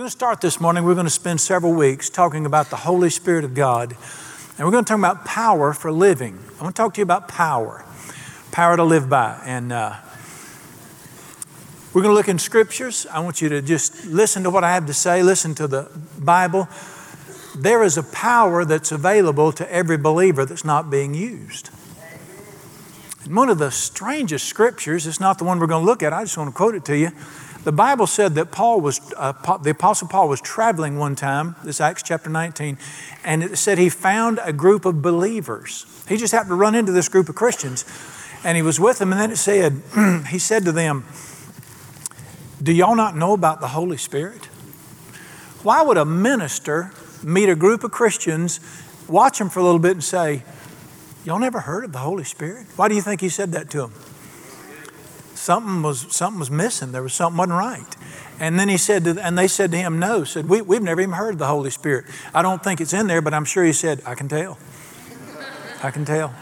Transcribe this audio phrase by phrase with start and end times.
[0.00, 0.84] We're going to start this morning.
[0.84, 3.94] We're going to spend several weeks talking about the Holy Spirit of God.
[4.56, 6.38] And we're going to talk about power for living.
[6.58, 7.84] I want to talk to you about power,
[8.50, 9.38] power to live by.
[9.44, 9.96] And uh,
[11.92, 13.06] we're going to look in scriptures.
[13.12, 15.90] I want you to just listen to what I have to say, listen to the
[16.18, 16.66] Bible.
[17.54, 21.68] There is a power that's available to every believer that's not being used.
[23.24, 26.14] And one of the strangest scriptures, it's not the one we're going to look at,
[26.14, 27.10] I just want to quote it to you.
[27.62, 31.78] The Bible said that Paul was, uh, the Apostle Paul was traveling one time, this
[31.78, 32.78] Acts chapter 19,
[33.22, 35.84] and it said he found a group of believers.
[36.08, 37.84] He just happened to run into this group of Christians,
[38.44, 39.82] and he was with them, and then it said,
[40.30, 41.04] he said to them,
[42.62, 44.46] Do y'all not know about the Holy Spirit?
[45.62, 48.58] Why would a minister meet a group of Christians,
[49.06, 50.44] watch them for a little bit, and say,
[51.26, 52.66] Y'all never heard of the Holy Spirit?
[52.76, 53.92] Why do you think he said that to them?
[55.40, 56.92] Something was something was missing.
[56.92, 57.96] There was something wasn't right.
[58.38, 60.24] And then he said, to, and they said to him, no.
[60.24, 62.06] Said we, we've never even heard of the Holy Spirit.
[62.34, 64.58] I don't think it's in there, but I'm sure he said, I can tell.
[65.82, 66.34] I can tell.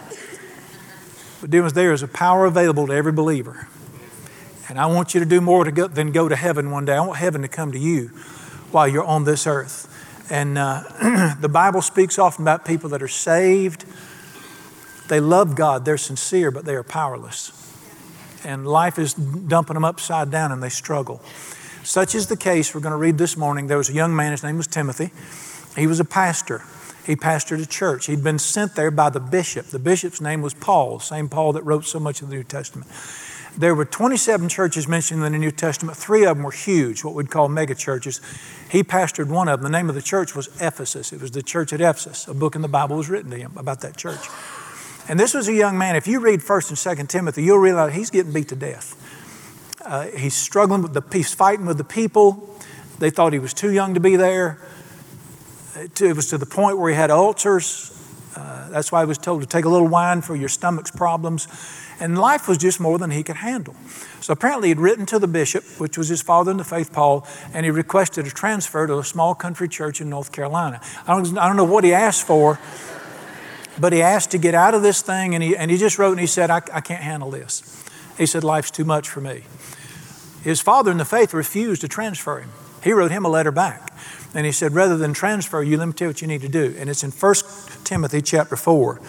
[1.40, 3.68] But dear there is a power available to every believer.
[4.68, 6.94] And I want you to do more to go, than go to heaven one day.
[6.94, 8.08] I want heaven to come to you
[8.70, 9.86] while you're on this earth.
[10.30, 13.86] And uh, the Bible speaks often about people that are saved.
[15.08, 17.67] They love God, they're sincere, but they are powerless
[18.44, 21.20] and life is dumping them upside down and they struggle.
[21.82, 23.66] Such is the case we're going to read this morning.
[23.66, 25.10] There was a young man, his name was Timothy.
[25.76, 26.62] He was a pastor.
[27.06, 28.06] He pastored a church.
[28.06, 29.66] He'd been sent there by the bishop.
[29.66, 32.90] The bishop's name was Paul, same Paul that wrote so much of the New Testament.
[33.56, 35.96] There were 27 churches mentioned in the New Testament.
[35.96, 38.20] Three of them were huge, what we'd call mega churches.
[38.70, 39.72] He pastored one of them.
[39.72, 41.12] The name of the church was Ephesus.
[41.12, 42.28] It was the church at Ephesus.
[42.28, 44.28] A book in the Bible was written to him about that church.
[45.08, 45.96] And this was a young man.
[45.96, 48.94] If you read 1st and 2nd Timothy, you'll realize he's getting beat to death.
[49.84, 52.54] Uh, he's struggling with the, he's fighting with the people.
[52.98, 54.58] They thought he was too young to be there.
[55.76, 57.94] It was to the point where he had ulcers.
[58.36, 61.48] Uh, that's why he was told to take a little wine for your stomach's problems.
[62.00, 63.74] And life was just more than he could handle.
[64.20, 67.26] So apparently, he'd written to the bishop, which was his father in the faith, Paul,
[67.54, 70.80] and he requested a transfer to a small country church in North Carolina.
[71.06, 72.58] I don't, I don't know what he asked for,
[73.80, 76.12] but he asked to get out of this thing, and he, and he just wrote
[76.12, 77.84] and he said, I, I can't handle this.
[78.16, 79.44] He said, Life's too much for me.
[80.42, 82.50] His father in the faith refused to transfer him.
[82.82, 83.92] He wrote him a letter back.
[84.34, 86.48] And he said, rather than transfer you, let me tell you what you need to
[86.48, 86.74] do.
[86.78, 87.34] And it's in 1
[87.84, 89.00] Timothy chapter 4,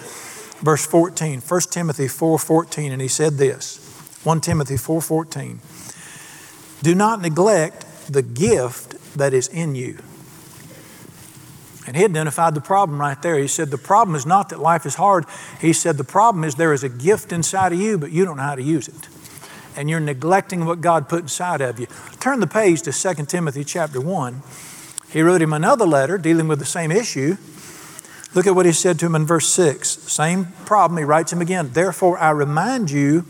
[0.61, 1.41] verse 14.
[1.41, 2.91] 1 Timothy 4 14.
[2.91, 3.77] And he said this
[4.23, 5.59] 1 Timothy 4 14.
[6.81, 9.99] Do not neglect the gift that is in you
[11.89, 13.39] and he identified the problem right there.
[13.39, 15.25] He said, The problem is not that life is hard.
[15.59, 18.37] He said, The problem is there is a gift inside of you, but you don't
[18.37, 19.09] know how to use it.
[19.75, 21.87] And you're neglecting what God put inside of you.
[22.19, 24.43] Turn the page to 2 Timothy chapter 1.
[25.09, 27.37] He wrote him another letter dealing with the same issue.
[28.35, 29.89] Look at what he said to him in verse 6.
[29.89, 30.99] Same problem.
[30.99, 31.71] He writes him again.
[31.73, 33.25] Therefore, I remind you,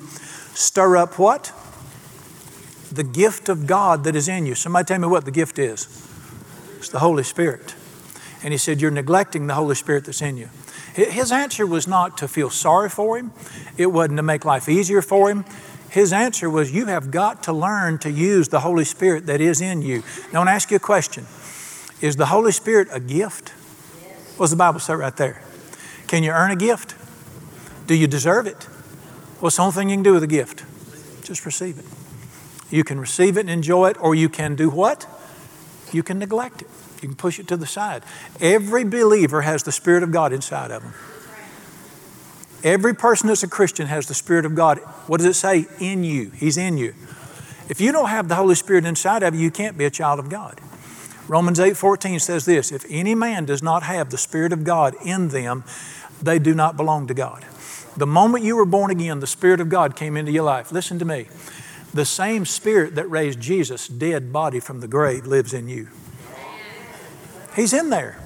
[0.54, 1.54] stir up what?
[2.92, 4.54] The gift of God that is in you.
[4.54, 5.86] Somebody tell me what the gift is.
[6.78, 7.76] It's the Holy Spirit.
[8.44, 10.50] And he said, You're neglecting the Holy Spirit that's in you.
[10.94, 13.32] His answer was not to feel sorry for him,
[13.78, 15.46] it wasn't to make life easier for him.
[15.90, 19.62] His answer was, You have got to learn to use the Holy Spirit that is
[19.62, 20.04] in you.
[20.32, 21.26] Now, I want to ask you a question
[22.02, 23.50] Is the Holy Spirit a gift?
[24.38, 25.42] What's the Bible say right there?
[26.08, 26.96] Can you earn a gift?
[27.88, 28.64] Do you deserve it?
[29.40, 30.64] What's the only thing you can do with a gift?
[31.24, 31.86] Just receive it.
[32.70, 35.08] You can receive it and enjoy it, or you can do what?
[35.92, 36.68] You can neglect it.
[37.02, 38.04] You can push it to the side.
[38.42, 40.94] Every believer has the Spirit of God inside of them.
[42.64, 44.80] Every person that's a Christian has the Spirit of God.
[45.08, 45.66] What does it say?
[45.80, 46.32] In you.
[46.32, 46.94] He's in you.
[47.70, 50.20] If you don't have the Holy Spirit inside of you, you can't be a child
[50.20, 50.60] of God.
[51.28, 54.96] Romans 8 14 says this If any man does not have the Spirit of God
[55.06, 55.64] in them,
[56.22, 57.46] they do not belong to God.
[57.96, 60.72] The moment you were born again, the Spirit of God came into your life.
[60.72, 61.28] Listen to me.
[61.94, 65.90] The same Spirit that raised Jesus' dead body from the grave lives in you.
[67.56, 68.20] He's in there.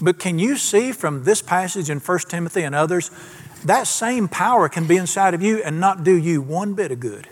[0.00, 3.10] But can you see from this passage in 1 Timothy and others,
[3.64, 7.00] that same power can be inside of you and not do you one bit of
[7.00, 7.26] good.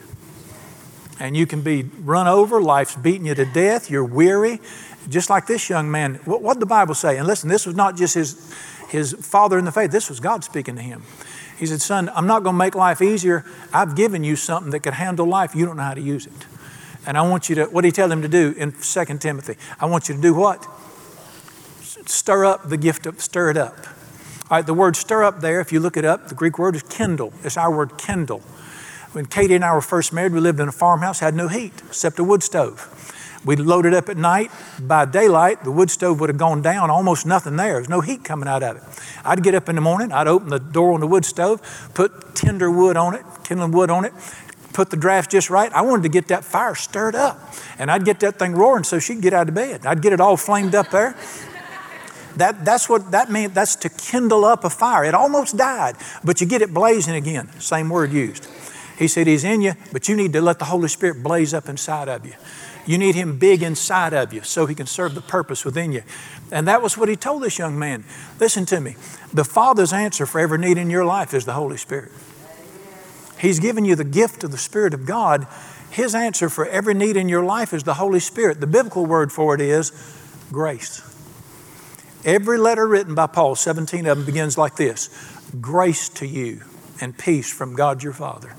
[1.21, 4.61] And you can be run over, life's beating you to death, you're weary,
[5.09, 6.15] just like this young man.
[6.25, 7.19] What, did the Bible say?
[7.19, 8.53] And listen, this was not just his,
[8.89, 11.03] his father in the faith, this was God speaking to him.
[11.59, 13.45] He said, Son, I'm not going to make life easier.
[13.73, 15.55] I've given you something that could handle life.
[15.55, 16.33] You don't know how to use it.
[17.07, 19.57] And I want you to, what did he tell him to do in 2 Timothy?
[19.79, 20.67] I want you to do what?
[22.09, 23.77] Stir up the gift of stir it up.
[24.51, 26.77] All right, the word stir up there, if you look it up, the Greek word
[26.77, 27.33] is kindle.
[27.43, 28.41] It's our word kindle.
[29.13, 31.73] When Katie and I were first married, we lived in a farmhouse, had no heat
[31.87, 32.89] except a wood stove.
[33.45, 34.51] We'd load it up at night.
[34.81, 37.75] By daylight, the wood stove would have gone down, almost nothing there.
[37.75, 38.83] There's no heat coming out of it.
[39.25, 42.35] I'd get up in the morning, I'd open the door on the wood stove, put
[42.35, 44.13] tinder wood on it, kindling wood on it,
[44.73, 45.73] put the draft just right.
[45.73, 47.39] I wanted to get that fire stirred up.
[47.79, 49.87] And I'd get that thing roaring so she'd get out of bed.
[49.87, 51.17] I'd get it all flamed up there.
[52.37, 53.53] That, that's what that means.
[53.53, 55.05] That's to kindle up a fire.
[55.05, 57.49] It almost died, but you get it blazing again.
[57.61, 58.49] Same word used.
[58.99, 61.69] He said, He's in you, but you need to let the Holy Spirit blaze up
[61.69, 62.35] inside of you.
[62.87, 66.03] You need Him big inside of you so He can serve the purpose within you.
[66.51, 68.05] And that was what He told this young man.
[68.39, 68.97] Listen to me.
[69.33, 72.13] The Father's answer for every need in your life is the Holy Spirit.
[73.39, 75.47] He's given you the gift of the Spirit of God.
[75.91, 78.61] His answer for every need in your life is the Holy Spirit.
[78.61, 79.91] The biblical word for it is
[80.53, 81.12] grace.
[82.25, 85.09] Every letter written by Paul, 17 of them, begins like this
[85.61, 86.63] Grace to you
[87.01, 88.55] and peace from God your Father.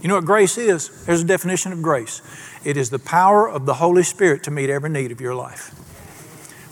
[0.00, 1.04] You know what grace is?
[1.06, 2.20] There's a definition of grace
[2.64, 5.70] it is the power of the Holy Spirit to meet every need of your life.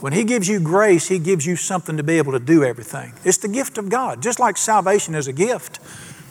[0.00, 3.12] When He gives you grace, He gives you something to be able to do everything.
[3.24, 4.22] It's the gift of God.
[4.22, 5.80] Just like salvation is a gift,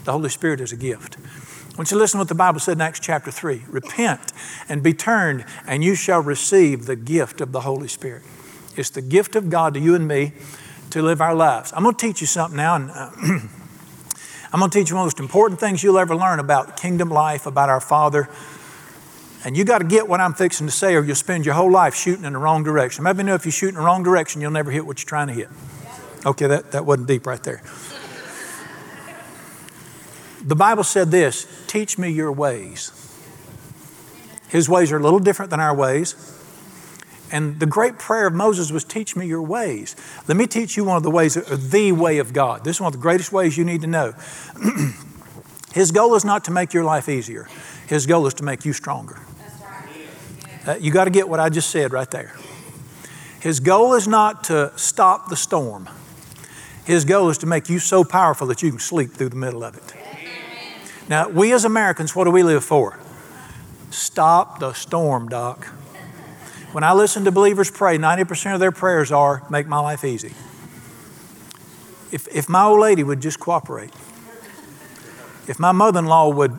[0.04, 1.18] the Holy Spirit is a gift.
[1.20, 3.64] I want you to listen to what the Bible said in Acts chapter 3.
[3.70, 4.34] Repent
[4.68, 8.24] and be turned, and you shall receive the gift of the Holy Spirit.
[8.78, 10.34] It's the gift of God to you and me
[10.92, 11.74] to live our lives.
[11.76, 13.12] I'm going to teach you something now, and uh,
[14.54, 17.46] I'm going to teach you the most important things you'll ever learn about kingdom life,
[17.46, 18.30] about our Father.
[19.44, 21.72] And you got to get what I'm fixing to say, or you'll spend your whole
[21.72, 23.04] life shooting in the wrong direction.
[23.04, 25.28] Maybe know if you shoot in the wrong direction, you'll never hit what you're trying
[25.28, 25.50] to hit.
[26.26, 27.64] Okay, that, that wasn't deep right there.
[30.44, 32.92] The Bible said this teach me your ways.
[34.50, 36.31] His ways are a little different than our ways.
[37.32, 39.96] And the great prayer of Moses was, Teach me your ways.
[40.28, 42.64] Let me teach you one of the ways, the way of God.
[42.64, 44.14] This is one of the greatest ways you need to know.
[45.74, 47.48] His goal is not to make your life easier,
[47.88, 49.20] His goal is to make you stronger.
[50.68, 52.36] Uh, you got to get what I just said right there.
[53.40, 55.90] His goal is not to stop the storm.
[56.86, 59.64] His goal is to make you so powerful that you can sleep through the middle
[59.64, 59.94] of it.
[61.10, 63.00] Now, we as Americans, what do we live for?
[63.90, 65.68] Stop the storm, Doc.
[66.72, 70.34] When I listen to believers pray, 90% of their prayers are, make my life easy.
[72.12, 73.92] If, if my old lady would just cooperate,
[75.48, 76.58] if my mother in law would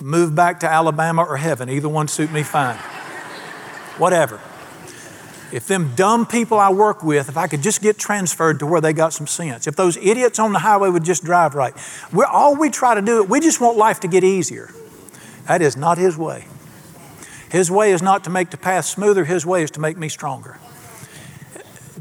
[0.00, 2.76] move back to Alabama or heaven, either one suit me fine.
[3.98, 4.40] Whatever.
[5.52, 8.80] If them dumb people I work with, if I could just get transferred to where
[8.80, 11.74] they got some sense, if those idiots on the highway would just drive right,
[12.12, 14.70] we're, all we try to do, we just want life to get easier.
[15.46, 16.46] That is not His way.
[17.54, 20.08] His way is not to make the path smoother, His way is to make me
[20.08, 20.58] stronger.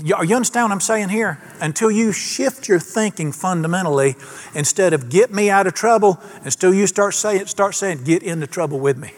[0.04, 1.40] You understand what I'm saying here?
[1.62, 4.16] Until you shift your thinking fundamentally,
[4.56, 8.48] instead of get me out of trouble, until you start saying, start saying, get into
[8.48, 9.12] trouble with me.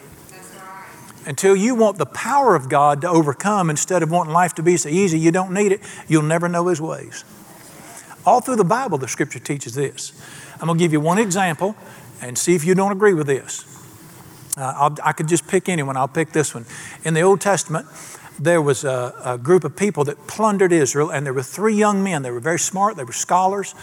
[1.24, 4.76] Until you want the power of God to overcome instead of wanting life to be
[4.76, 7.24] so easy you don't need it, you'll never know His ways.
[8.26, 10.12] All through the Bible, the Scripture teaches this.
[10.60, 11.76] I'm going to give you one example
[12.20, 13.72] and see if you don't agree with this.
[14.56, 16.64] Uh, i could just pick anyone, I'll pick this one.
[17.04, 17.86] In the Old Testament,
[18.38, 22.02] there was a, a, group of people that plundered Israel, and there were three young
[22.02, 22.22] men.
[22.22, 23.74] They were very smart, they were scholars,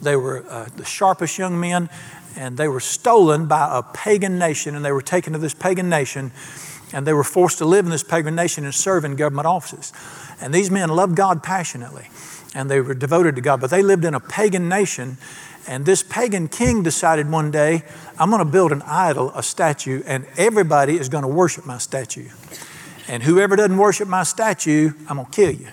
[0.00, 1.90] they were uh, the sharpest young men,
[2.36, 5.88] and they were stolen by a pagan nation, and they were taken to this pagan
[5.88, 6.32] nation,
[6.92, 9.92] and they were forced to live in this pagan nation and serve in government offices.
[10.40, 12.08] And these men loved God passionately,
[12.54, 15.18] and they were devoted to God, but they lived in a pagan nation,
[15.66, 17.84] and this pagan king decided one day,
[18.18, 21.78] I'm going to build an idol, a statue, and everybody is going to worship my
[21.78, 22.28] statue.
[23.08, 25.68] And whoever doesn't worship my statue, I'm going to kill you.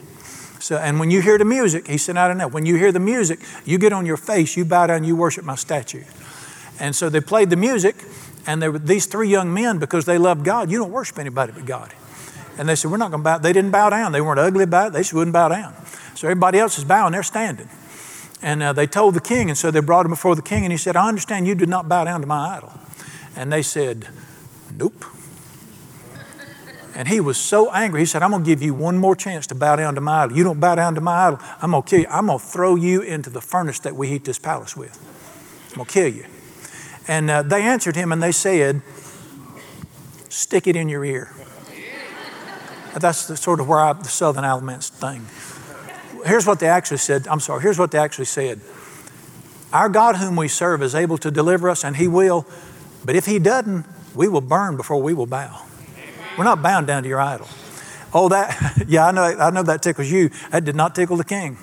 [0.60, 2.48] So, and when you hear the music, he said, I don't know.
[2.48, 5.46] When you hear the music, you get on your face, you bow down, you worship
[5.46, 6.04] my statue.
[6.80, 7.96] And so they played the music,
[8.46, 11.54] and there were these three young men, because they loved God, you don't worship anybody
[11.54, 11.94] but God.
[12.58, 13.38] And they said, We're not going to bow.
[13.38, 14.12] They didn't bow down.
[14.12, 14.94] They weren't ugly about it.
[14.94, 15.74] They just wouldn't bow down.
[16.16, 17.70] So everybody else is bowing, they're standing.
[18.42, 20.72] And uh, they told the king, and so they brought him before the king, and
[20.72, 22.72] he said, I understand you did not bow down to my idol.
[23.36, 24.08] And they said,
[24.74, 25.06] Nope.
[26.96, 28.02] And he was so angry.
[28.02, 30.24] He said, I'm going to give you one more chance to bow down to my
[30.24, 30.36] idol.
[30.36, 32.08] You don't bow down to my idol, I'm going to kill you.
[32.10, 34.98] I'm going to throw you into the furnace that we heat this palace with.
[35.72, 36.26] I'm going to kill you.
[37.08, 38.82] And uh, they answered him and they said,
[40.30, 41.34] Stick it in your ear.
[43.00, 45.26] That's the, sort of where I, the Southern Alamance thing
[46.26, 47.28] here's what they actually said.
[47.28, 48.62] I'm sorry, here's what they actually said.
[49.72, 52.48] Our God, whom we serve, is able to deliver us, and He will.
[53.06, 53.86] But if He doesn't,
[54.16, 55.64] we will burn before we will bow.
[56.38, 57.48] We're not bound down to your idol.
[58.14, 60.30] Oh, that, yeah, I know, I know that tickles you.
[60.52, 61.58] That did not tickle the king.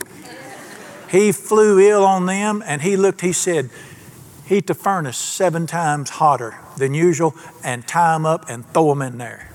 [1.10, 3.70] He flew ill on them, and he looked, he said,
[4.44, 7.34] Heat the furnace seven times hotter than usual,
[7.64, 9.50] and tie them up and throw them in there.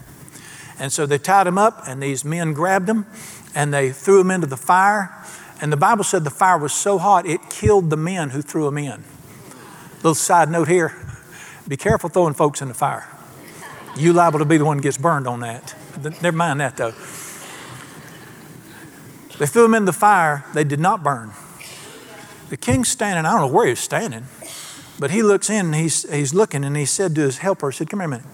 [0.79, 3.05] And so they tied him up, and these men grabbed him
[3.55, 5.15] and they threw him into the fire.
[5.61, 8.67] And the Bible said the fire was so hot it killed the men who threw
[8.67, 9.03] him in.
[9.97, 10.95] Little side note here
[11.67, 13.07] be careful throwing folks in the fire.
[13.95, 15.75] You liable to be the one that gets burned on that.
[16.21, 16.93] Never mind that though.
[19.37, 21.31] They threw him in the fire, they did not burn.
[22.49, 24.25] The king's standing, I don't know where he's standing,
[24.99, 27.77] but he looks in and he's, he's looking and he said to his helper, he
[27.77, 28.27] said, Come here a minute.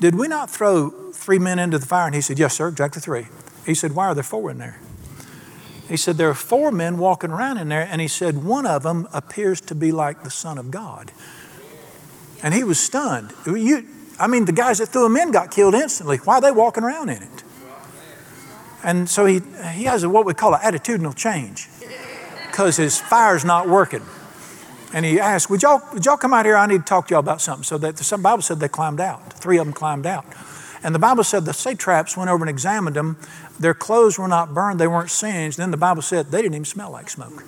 [0.00, 2.06] Did we not throw three men into the fire?
[2.06, 3.26] And he said, Yes, sir, exactly three.
[3.66, 4.78] He said, Why are there four in there?
[5.88, 8.82] He said, There are four men walking around in there, and he said, One of
[8.82, 11.12] them appears to be like the Son of God.
[12.42, 13.32] And he was stunned.
[13.46, 13.86] You,
[14.18, 16.18] I mean, the guys that threw him in got killed instantly.
[16.18, 17.44] Why are they walking around in it?
[18.82, 19.40] And so he,
[19.72, 21.68] he has what we call an attitudinal change
[22.50, 24.02] because his fire's not working.
[24.92, 26.56] And he asked, would y'all, would y'all come out here?
[26.56, 27.64] I need to talk to y'all about something.
[27.64, 29.32] So that the Bible said they climbed out.
[29.32, 30.26] Three of them climbed out.
[30.84, 33.16] And the Bible said the satraps went over and examined them.
[33.58, 35.58] Their clothes were not burned, they weren't singed.
[35.58, 37.44] Then the Bible said they didn't even smell like smoke.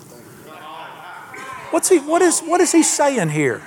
[1.71, 3.59] What's he, what, is, what is he saying here?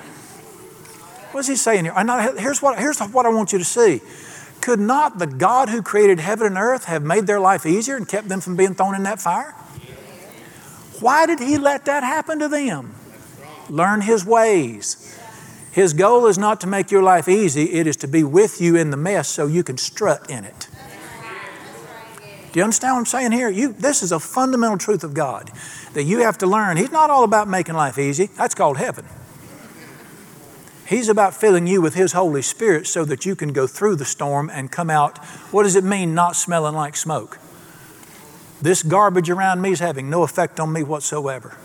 [1.32, 2.04] What is he saying here?
[2.04, 4.00] Not, here's, what, here's what I want you to see.
[4.62, 8.08] Could not the God who created heaven and earth have made their life easier and
[8.08, 9.52] kept them from being thrown in that fire?
[11.00, 12.94] Why did he let that happen to them?
[13.68, 15.17] Learn his ways.
[15.78, 18.74] His goal is not to make your life easy, it is to be with you
[18.74, 20.66] in the mess so you can strut in it.
[22.50, 23.48] Do you understand what I'm saying here?
[23.48, 25.52] You, this is a fundamental truth of God
[25.92, 26.78] that you have to learn.
[26.78, 29.04] He's not all about making life easy, that's called heaven.
[30.88, 34.04] He's about filling you with His Holy Spirit so that you can go through the
[34.04, 35.24] storm and come out.
[35.52, 37.38] What does it mean, not smelling like smoke?
[38.60, 41.56] This garbage around me is having no effect on me whatsoever.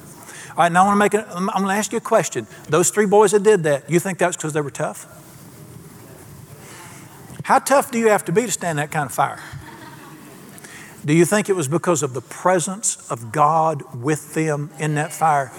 [0.56, 2.46] All right, now I want to make it, I'm going to ask you a question.
[2.70, 5.08] Those three boys that did that, you think that's because they were tough?
[7.44, 9.42] How tough do you have to be to stand that kind of fire?
[11.04, 15.12] Do you think it was because of the presence of God with them in that
[15.12, 15.52] fire?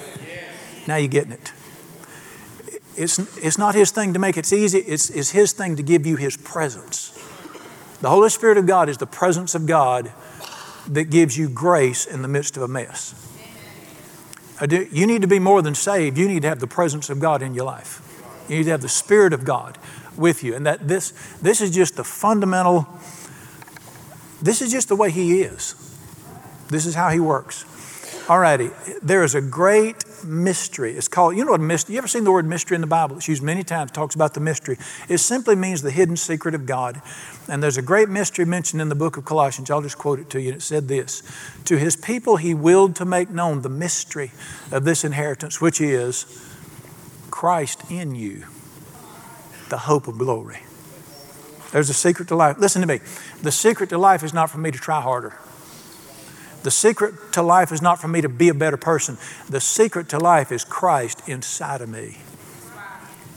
[0.87, 1.53] Now you're getting it.
[2.97, 6.07] It's, it's not His thing to make it easy, it's, it's His thing to give
[6.07, 7.11] you His presence.
[8.01, 10.13] The Holy Spirit of God is the presence of God
[10.87, 13.34] that gives you grace in the midst of a mess.
[14.63, 16.17] You need to be more than saved.
[16.17, 18.01] You need to have the presence of God in your life.
[18.49, 19.79] You need to have the Spirit of God
[20.17, 20.55] with you.
[20.55, 22.87] And that this, this is just the fundamental,
[24.41, 25.75] this is just the way He is.
[26.69, 27.65] This is how He works.
[28.29, 28.71] All righty.
[29.03, 30.97] There is a great mystery.
[30.97, 32.87] It's called, you know what a mystery, you ever seen the word mystery in the
[32.87, 33.17] Bible?
[33.17, 34.79] It's used many times, talks about the mystery.
[35.09, 37.01] It simply means the hidden secret of God.
[37.49, 39.71] And there's a great mystery mentioned in the book of Colossians.
[39.71, 40.53] I'll just quote it to you.
[40.53, 41.23] It said this
[41.67, 44.33] To his people he willed to make known the mystery
[44.73, 46.27] of this inheritance, which is
[47.31, 48.45] Christ in you,
[49.69, 50.61] the hope of glory.
[51.73, 52.59] There's a secret to life.
[52.59, 53.01] Listen to me.
[53.43, 55.37] The secret to life is not for me to try harder.
[56.65, 59.19] The secret to life is not for me to be a better person.
[59.51, 62.17] The secret to life is Christ inside of me,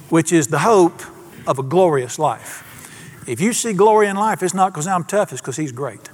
[0.09, 1.01] which is the hope
[1.45, 2.63] of a glorious life.
[3.27, 6.09] If you see glory in life, it's not because I'm tough, it's because He's great.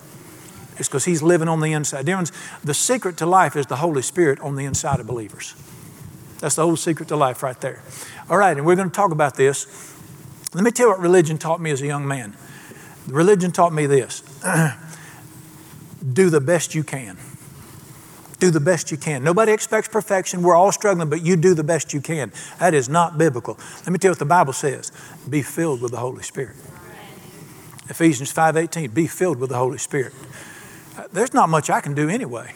[0.77, 2.08] It's because He's living on the inside.
[2.08, 5.53] The secret to life is the Holy Spirit on the inside of believers.
[6.39, 7.84] That's the whole secret to life right there.
[8.27, 9.67] All right, and we're going to talk about this.
[10.55, 12.36] Let me tell you what religion taught me as a young man.
[13.05, 14.24] Religion taught me this
[16.12, 17.18] do the best you can.
[18.40, 19.24] Do the best you can.
[19.24, 20.44] Nobody expects perfection.
[20.44, 22.32] We're all struggling, but you do the best you can.
[22.60, 23.58] That is not biblical.
[23.78, 24.92] Let me tell you what the Bible says.
[25.30, 26.58] Be filled with the Holy Spirit.
[27.90, 30.14] Ephesians 5:18, be filled with the Holy Spirit.
[31.12, 32.54] There's not much I can do anyway.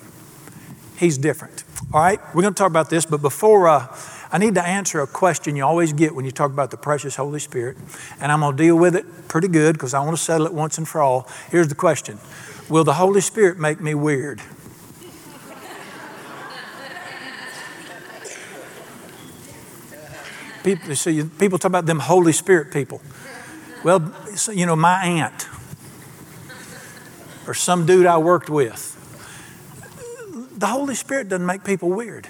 [0.98, 1.64] He's different.
[1.94, 3.88] All right, we're going to talk about this, but before uh,
[4.32, 7.16] I need to answer a question you always get when you talk about the precious
[7.16, 7.78] Holy Spirit,
[8.20, 10.54] and I'm going to deal with it pretty good because I want to settle it
[10.54, 11.30] once and for all.
[11.50, 12.20] Here's the question
[12.70, 14.42] Will the Holy Spirit make me weird?
[20.64, 23.02] People, see, people talk about them Holy Spirit people.
[23.86, 24.14] Well,
[24.52, 25.48] you know, my aunt
[27.48, 28.94] or some dude I worked with.
[30.58, 32.28] The Holy Spirit doesn't make people weird.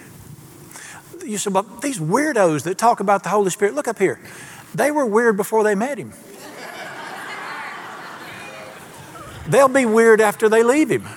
[1.24, 4.20] You said, well, these weirdos that talk about the Holy Spirit, look up here.
[4.74, 6.12] They were weird before they met him.
[9.48, 11.08] They'll be weird after they leave Him.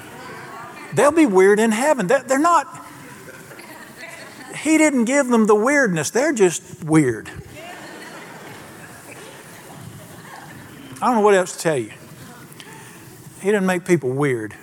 [0.93, 2.07] They'll be weird in heaven.
[2.07, 2.67] They're not,
[4.57, 7.29] He didn't give them the weirdness, they're just weird.
[11.01, 11.91] I don't know what else to tell you.
[13.41, 14.53] He didn't make people weird.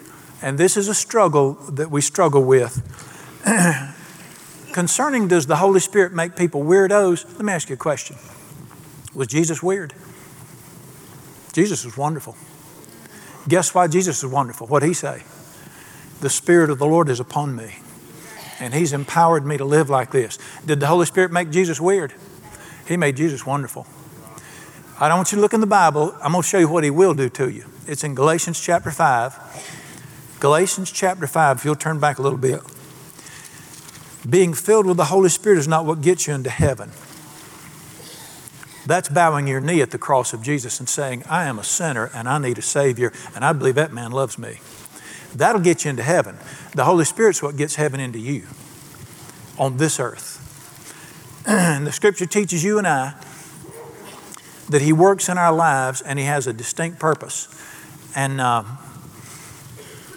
[0.40, 2.80] And this is a struggle that we struggle with.
[4.72, 7.25] Concerning does the Holy Spirit make people weirdos?
[7.25, 8.16] Let me ask you a question.
[9.14, 9.94] Was Jesus weird?
[11.52, 12.37] Jesus was wonderful.
[13.48, 14.66] Guess why Jesus is wonderful?
[14.66, 15.22] What did he say?
[16.20, 17.76] The Spirit of the Lord is upon me,
[18.60, 20.38] and He's empowered me to live like this.
[20.66, 22.12] Did the Holy Spirit make Jesus weird?
[22.86, 23.86] He made Jesus wonderful.
[25.00, 26.14] I don't want you to look in the Bible.
[26.20, 27.66] I'm going to show you what He will do to you.
[27.86, 30.36] It's in Galatians chapter 5.
[30.40, 32.60] Galatians chapter 5, if you'll turn back a little bit.
[34.28, 36.90] Being filled with the Holy Spirit is not what gets you into heaven.
[38.88, 42.11] That's bowing your knee at the cross of Jesus and saying, I am a sinner
[42.14, 44.61] and I need a Savior, and I believe that man loves me.
[45.35, 46.38] That'll get you into heaven.
[46.75, 48.47] The Holy Spirit's what gets heaven into you
[49.59, 51.45] on this earth.
[51.47, 53.12] and the scripture teaches you and I
[54.71, 57.47] that He works in our lives and He has a distinct purpose.
[58.16, 58.64] And uh,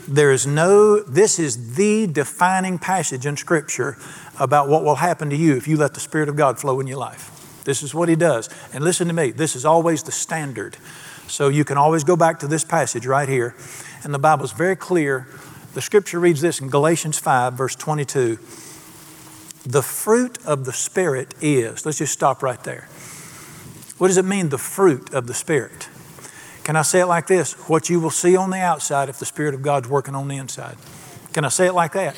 [0.07, 3.97] there is no, this is the defining passage in Scripture
[4.39, 6.87] about what will happen to you if you let the Spirit of God flow in
[6.87, 7.40] your life.
[7.63, 8.49] This is what he does.
[8.73, 10.77] And listen to me, this is always the standard.
[11.27, 13.55] So you can always go back to this passage right here.
[14.03, 15.27] And the Bible is very clear.
[15.73, 18.37] The scripture reads this in Galatians 5, verse 22.
[19.65, 22.89] The fruit of the Spirit is, let's just stop right there.
[23.97, 25.87] What does it mean, the fruit of the Spirit?
[26.63, 27.53] Can I say it like this?
[27.69, 30.37] What you will see on the outside if the Spirit of God's working on the
[30.37, 30.77] inside.
[31.33, 32.15] Can I say it like that?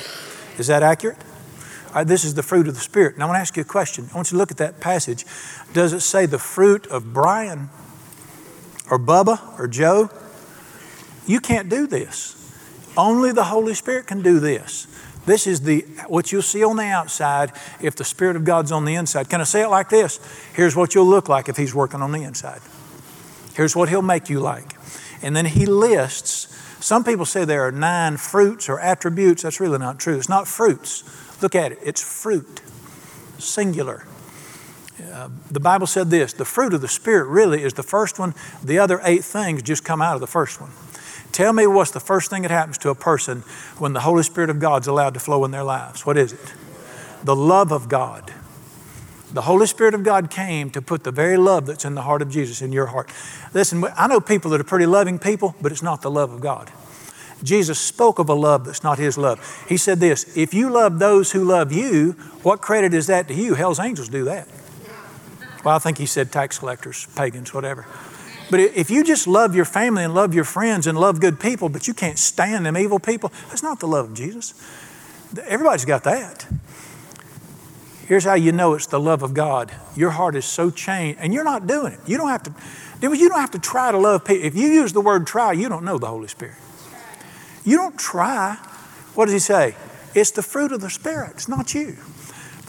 [0.58, 1.18] Is that accurate?
[2.06, 3.18] This is the fruit of the Spirit.
[3.18, 4.10] Now, I want to ask you a question.
[4.12, 5.26] I want you to look at that passage.
[5.74, 7.70] Does it say the fruit of Brian
[8.90, 10.10] or Bubba or Joe?
[11.28, 12.40] You can't do this.
[12.98, 14.88] Only the Holy Spirit can do this.
[15.26, 18.86] This is the what you'll see on the outside if the Spirit of God's on
[18.86, 19.30] the inside.
[19.30, 20.20] Can I say it like this?
[20.54, 22.60] Here's what you'll look like if He's working on the inside.
[23.56, 24.74] Here's what He'll make you like.
[25.22, 26.48] And then He lists,
[26.84, 29.44] some people say there are nine fruits or attributes.
[29.44, 30.18] That's really not true.
[30.18, 31.04] It's not fruits.
[31.42, 32.62] Look at it, it's fruit,
[33.38, 34.06] singular.
[35.12, 38.34] Uh, the Bible said this the fruit of the Spirit really is the first one,
[38.63, 40.72] the other eight things just come out of the first one.
[41.32, 43.42] Tell me what's the first thing that happens to a person
[43.80, 46.06] when the Holy Spirit of God's allowed to flow in their lives?
[46.06, 46.54] What is it?
[47.24, 48.32] The love of God.
[49.34, 52.22] The Holy Spirit of God came to put the very love that's in the heart
[52.22, 53.10] of Jesus in your heart.
[53.52, 56.39] Listen, I know people that are pretty loving people, but it's not the love of
[56.39, 56.72] God.
[57.43, 59.65] Jesus spoke of a love that's not his love.
[59.67, 63.34] He said this If you love those who love you, what credit is that to
[63.34, 63.53] you?
[63.53, 64.47] Hell's angels do that.
[65.63, 67.86] Well, I think he said tax collectors, pagans, whatever.
[68.51, 71.69] But if you just love your family and love your friends and love good people,
[71.69, 74.53] but you can't stand them evil people, that's not the love of Jesus.
[75.47, 76.45] Everybody's got that.
[78.06, 79.71] Here's how you know it's the love of God.
[79.95, 81.99] Your heart is so changed, and you're not doing it.
[82.06, 82.53] You don't have to.
[83.01, 84.45] You don't have to try to love people.
[84.45, 86.56] If you use the word try, you don't know the Holy Spirit.
[87.65, 88.56] You don't try.
[89.15, 89.76] What does he say?
[90.15, 91.32] It's the fruit of the Spirit.
[91.32, 91.97] It's not you.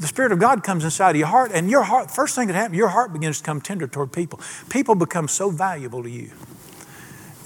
[0.01, 2.55] The Spirit of God comes inside of your heart, and your heart, first thing that
[2.55, 4.41] happens, your heart begins to come tender toward people.
[4.69, 6.33] People become so valuable to you,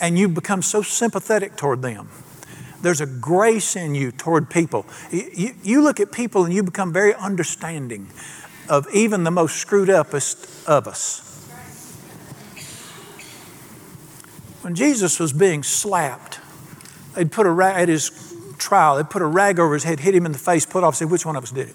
[0.01, 2.09] and you become so sympathetic toward them.
[2.81, 4.87] There's a grace in you toward people.
[5.11, 8.09] You, you look at people and you become very understanding
[8.69, 11.25] of even the most screwed upest of us.
[14.63, 16.41] When Jesus was being slapped,
[17.19, 18.13] They'd put a rag at his
[18.59, 20.95] trial, they'd put a rag over his head, hit him in the face, put off,
[20.95, 21.75] say, which one of us did it?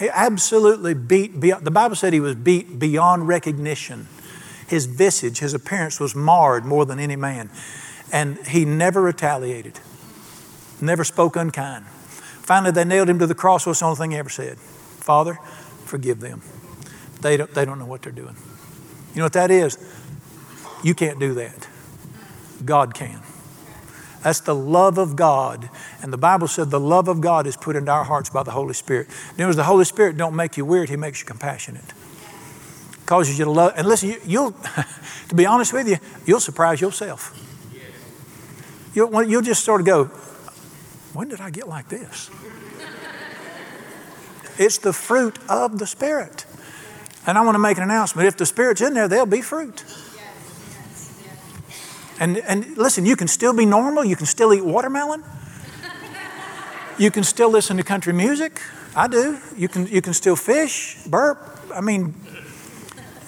[0.00, 4.08] He absolutely beat, beyond, the Bible said he was beat beyond recognition.
[4.66, 7.50] His visage, his appearance was marred more than any man.
[8.12, 9.78] And he never retaliated,
[10.80, 11.84] never spoke unkind.
[11.86, 13.64] Finally, they nailed him to the cross.
[13.64, 14.58] What's the only thing he ever said?
[14.58, 15.34] Father,
[15.84, 16.42] forgive them.
[17.20, 18.34] They don't, they don't know what they're doing.
[19.14, 19.78] You know what that is?
[20.82, 21.68] You can't do that.
[22.64, 23.20] God can.
[24.22, 25.70] That's the love of God.
[26.02, 28.50] And the Bible said the love of God is put into our hearts by the
[28.50, 29.08] Holy Spirit.
[29.36, 31.84] Notice the Holy Spirit don't make you weird, He makes you compassionate.
[33.06, 33.72] Causes you to love.
[33.76, 34.52] And listen, you, will
[35.28, 37.44] to be honest with you, you'll surprise yourself.
[38.94, 40.04] You'll, you'll just sort of go,
[41.14, 42.30] when did I get like this?
[44.58, 46.44] it's the fruit of the Spirit.
[47.26, 48.26] And I want to make an announcement.
[48.26, 49.84] If the Spirit's in there, there'll be fruit.
[52.20, 54.04] And, and listen, you can still be normal.
[54.04, 55.22] You can still eat watermelon.
[56.98, 58.60] You can still listen to country music.
[58.96, 59.38] I do.
[59.56, 61.38] You can, you can still fish, burp.
[61.72, 62.14] I mean,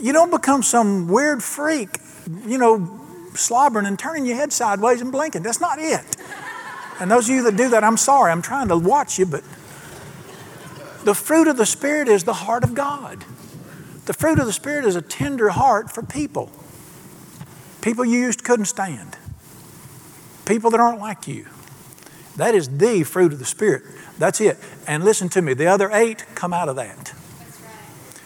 [0.01, 1.91] you don't become some weird freak,
[2.47, 3.01] you know,
[3.35, 5.43] slobbering and turning your head sideways and blinking.
[5.43, 6.17] That's not it.
[6.99, 8.33] And those of you that do that, I'm sorry.
[8.33, 9.43] I'm trying to watch you, but
[11.05, 13.25] the fruit of the Spirit is the heart of God.
[14.07, 16.51] The fruit of the Spirit is a tender heart for people.
[17.81, 19.17] People you used couldn't stand.
[20.45, 21.47] People that aren't like you.
[22.37, 23.83] That is the fruit of the Spirit.
[24.19, 24.59] That's it.
[24.87, 27.09] And listen to me, the other eight come out of that.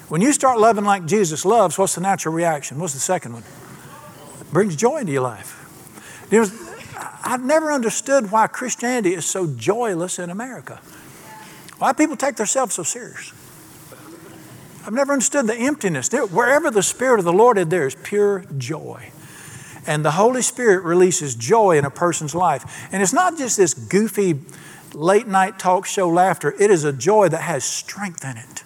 [0.08, 2.78] When you start loving like Jesus loves, what's the natural reaction?
[2.78, 3.42] What's the second one?
[4.40, 5.60] It brings joy into your life.
[6.30, 6.50] You know,
[7.24, 10.80] I've never understood why Christianity is so joyless in America.
[11.78, 13.32] Why people take themselves so serious.
[14.86, 16.10] I've never understood the emptiness.
[16.12, 19.10] Wherever the Spirit of the Lord is, there is pure joy.
[19.86, 22.88] And the Holy Spirit releases joy in a person's life.
[22.92, 24.40] And it's not just this goofy
[24.94, 28.62] late night talk show laughter, it is a joy that has strength in it.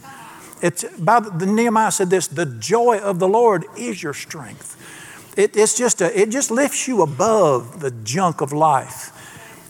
[0.61, 4.76] It's by the, Nehemiah said this the joy of the Lord is your strength.
[5.37, 9.14] It, it's just a, it just lifts you above the junk of life.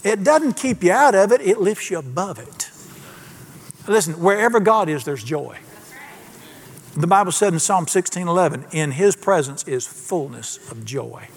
[0.04, 2.70] It doesn't keep you out of it, it lifts you above it.
[3.86, 5.58] Listen, wherever God is, there's joy.
[6.98, 11.28] The Bible said in Psalm 16 11, in His presence is fullness of joy.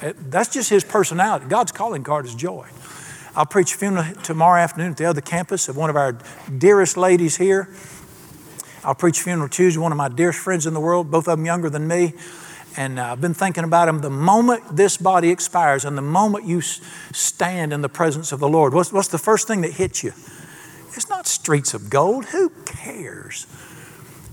[0.00, 1.44] Uh, that's just His personality.
[1.50, 2.66] God's calling card is joy.
[3.36, 6.16] I'll preach a funeral tomorrow afternoon at the other campus of one of our
[6.56, 7.68] dearest ladies here.
[8.84, 11.36] I'll preach a funeral Tuesday, one of my dearest friends in the world, both of
[11.36, 12.14] them younger than me.
[12.78, 13.98] And uh, I've been thinking about them.
[13.98, 18.48] The moment this body expires and the moment you stand in the presence of the
[18.48, 20.12] Lord, what's, what's the first thing that hits you?
[20.94, 22.26] It's not streets of gold.
[22.26, 23.46] Who cares?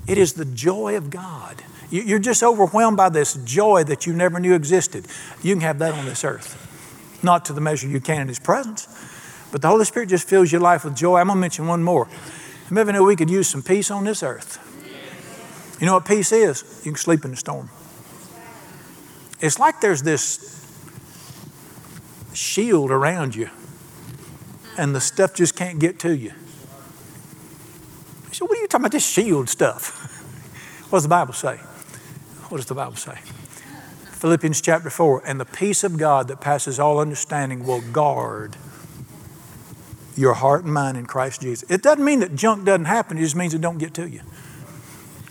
[0.07, 1.63] It is the joy of God.
[1.91, 5.07] You're just overwhelmed by this joy that you never knew existed.
[5.41, 6.67] You can have that on this earth.
[7.23, 8.87] Not to the measure you can in His presence,
[9.51, 11.17] but the Holy Spirit just fills your life with joy.
[11.19, 12.07] I'm going to mention one more.
[12.69, 14.59] Maybe know we could use some peace on this earth.
[15.79, 16.81] You know what peace is?
[16.85, 17.69] You can sleep in the storm.
[19.41, 20.55] It's like there's this
[22.33, 23.49] shield around you,
[24.77, 26.33] and the stuff just can't get to you.
[28.31, 29.89] So, what are you talking about this shield stuff?
[30.89, 31.57] what does the Bible say?
[32.49, 33.17] What does the Bible say?
[34.19, 38.57] Philippians chapter 4 and the peace of God that passes all understanding will guard
[40.17, 41.69] your heart and mind in Christ Jesus.
[41.71, 44.21] It doesn't mean that junk doesn't happen, it just means it don't get to you.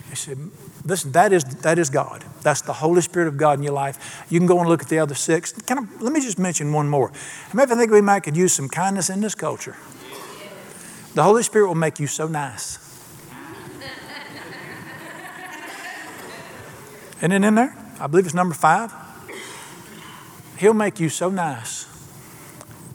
[0.09, 0.37] He said,
[0.85, 2.23] Listen, that is, that is God.
[2.41, 4.25] That's the Holy Spirit of God in your life.
[4.29, 5.51] You can go and look at the other six.
[5.51, 7.11] Can I, let me just mention one more.
[7.53, 9.75] Maybe I think we might could use some kindness in this culture.
[11.15, 12.88] The Holy Spirit will make you so nice.
[17.19, 17.75] Isn't it in there?
[17.99, 18.93] I believe it's number five.
[20.57, 21.85] He'll make you so nice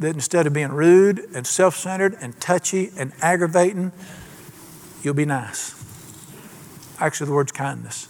[0.00, 3.92] that instead of being rude and self centered and touchy and aggravating,
[5.02, 5.74] you'll be nice.
[6.98, 8.08] Actually, the word's kindness.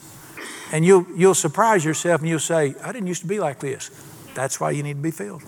[0.72, 3.90] And you'll, you'll surprise yourself and you'll say, I didn't used to be like this.
[4.34, 5.42] That's why you need to be filled.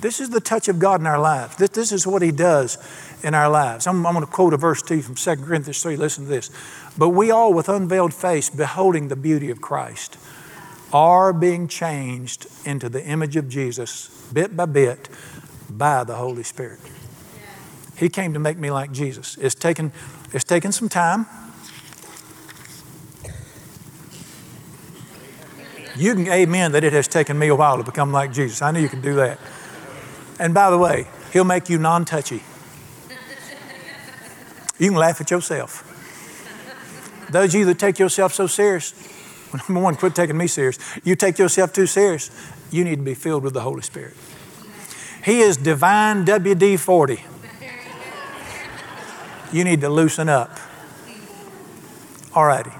[0.00, 1.56] This is the touch of God in our lives.
[1.56, 2.76] This, this is what He does
[3.22, 3.86] in our lives.
[3.86, 5.96] I'm, I'm going to quote a verse to you from 2 Corinthians 3.
[5.96, 6.50] Listen to this.
[6.98, 10.18] But we all, with unveiled face, beholding the beauty of Christ,
[10.92, 15.08] are being changed into the image of Jesus bit by bit
[15.70, 16.80] by the Holy Spirit.
[17.96, 19.36] He came to make me like Jesus.
[19.38, 19.92] It's taken,
[20.32, 21.26] it's taken some time.
[25.96, 28.62] You can amen that it has taken me a while to become like Jesus.
[28.62, 29.38] I know you can do that.
[30.38, 32.42] And by the way, He'll make you non touchy.
[34.78, 35.88] You can laugh at yourself.
[37.30, 38.94] Those of you that take yourself so serious,
[39.68, 40.78] number one, quit taking me serious.
[41.04, 42.30] You take yourself too serious,
[42.70, 44.14] you need to be filled with the Holy Spirit.
[45.24, 47.24] He is divine WD 40.
[49.52, 50.58] You need to loosen up.
[52.34, 52.72] All righty.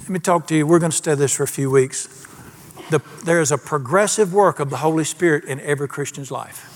[0.00, 0.66] Let me talk to you.
[0.66, 2.08] We're going to study this for a few weeks.
[2.90, 6.71] The, there is a progressive work of the Holy Spirit in every Christian's life.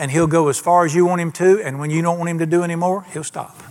[0.00, 2.30] And He'll go as far as you want Him to, and when you don't want
[2.30, 3.62] Him to do anymore, He'll stop.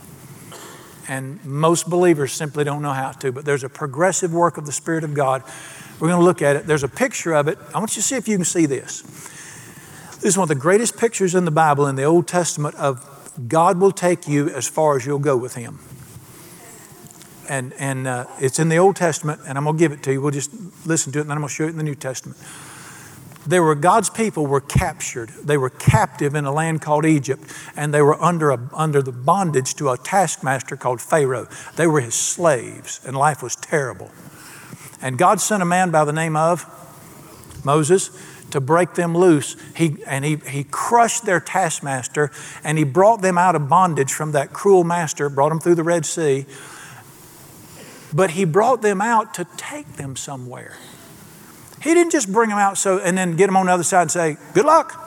[1.07, 4.71] And most believers simply don't know how to, but there's a progressive work of the
[4.71, 5.41] Spirit of God.
[5.99, 6.67] We're going to look at it.
[6.67, 7.57] There's a picture of it.
[7.73, 9.01] I want you to see if you can see this.
[10.21, 13.03] This is one of the greatest pictures in the Bible in the Old Testament of
[13.47, 15.79] God will take you as far as you'll go with Him.
[17.49, 20.11] And, and uh, it's in the Old Testament, and I'm going to give it to
[20.11, 20.21] you.
[20.21, 20.51] We'll just
[20.85, 22.37] listen to it, and then I'm going to show it in the New Testament.
[23.49, 25.29] There were God's people were captured.
[25.43, 27.41] They were captive in a land called Egypt,
[27.75, 31.47] and they were under, a, under the bondage to a taskmaster called Pharaoh.
[31.75, 34.11] They were his slaves, and life was terrible.
[35.01, 36.63] And God sent a man by the name of
[37.65, 38.11] Moses
[38.51, 39.55] to break them loose.
[39.75, 42.31] He, and he, he crushed their taskmaster
[42.63, 45.83] and he brought them out of bondage from that cruel master, brought them through the
[45.83, 46.45] Red Sea.
[48.13, 50.77] But he brought them out to take them somewhere.
[51.81, 54.03] He didn't just bring them out so and then get them on the other side
[54.03, 55.05] and say, Good luck.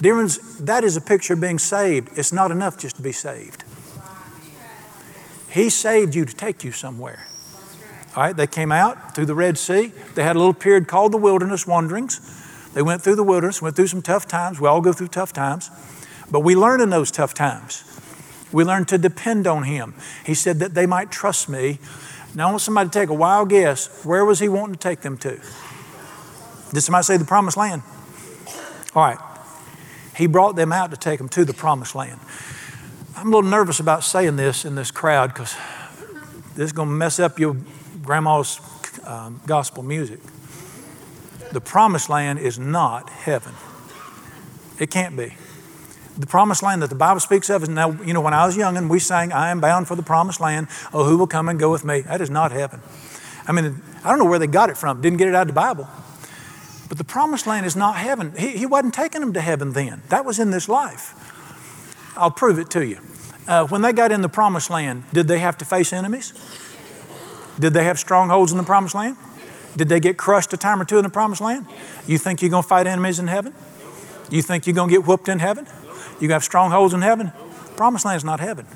[0.00, 2.10] Dear ones, that is a picture of being saved.
[2.18, 3.64] It's not enough just to be saved.
[5.50, 7.26] He saved you to take you somewhere.
[8.14, 9.92] All right, they came out through the Red Sea.
[10.14, 12.20] They had a little period called the wilderness wanderings.
[12.74, 14.60] They went through the wilderness, went through some tough times.
[14.60, 15.70] We all go through tough times.
[16.30, 17.84] But we learn in those tough times.
[18.52, 19.94] We learn to depend on Him.
[20.24, 21.78] He said that they might trust me.
[22.36, 24.04] Now, I want somebody to take a wild guess.
[24.04, 25.40] Where was He wanting to take them to?
[26.72, 27.80] Did somebody say the promised land?
[28.94, 29.18] All right.
[30.14, 32.20] He brought them out to take them to the promised land.
[33.16, 35.56] I'm a little nervous about saying this in this crowd because
[36.54, 37.56] this is going to mess up your
[38.02, 38.60] grandma's
[39.06, 40.20] um, gospel music.
[41.52, 43.54] The promised land is not heaven.
[44.78, 45.32] It can't be.
[46.18, 48.56] The promised land that the Bible speaks of is now, you know, when I was
[48.56, 50.68] young and we sang, I am bound for the promised land.
[50.92, 52.00] Oh, who will come and go with me?
[52.02, 52.80] That is not heaven.
[53.46, 55.02] I mean, I don't know where they got it from.
[55.02, 55.88] Didn't get it out of the Bible.
[56.88, 58.32] But the promised land is not heaven.
[58.38, 60.02] He, he wasn't taking them to heaven then.
[60.08, 61.14] That was in this life.
[62.16, 62.98] I'll prove it to you.
[63.46, 66.32] Uh, when they got in the promised land, did they have to face enemies?
[67.58, 69.16] Did they have strongholds in the promised land?
[69.76, 71.66] Did they get crushed a time or two in the promised land?
[72.06, 73.52] You think you're going to fight enemies in heaven?
[74.30, 75.66] You think you're going to get whooped in heaven?
[76.20, 77.32] You have strongholds in heaven?
[77.76, 78.66] Promised land is not heaven.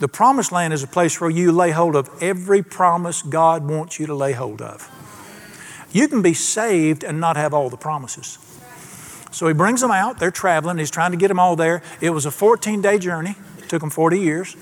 [0.00, 4.00] The promised land is a place where you lay hold of every promise God wants
[4.00, 4.90] you to lay hold of.
[5.92, 8.38] You can be saved and not have all the promises.
[9.30, 10.18] So he brings them out.
[10.18, 10.78] They're traveling.
[10.78, 11.82] He's trying to get them all there.
[12.00, 13.36] It was a 14 day journey.
[13.58, 14.56] It took them 40 years.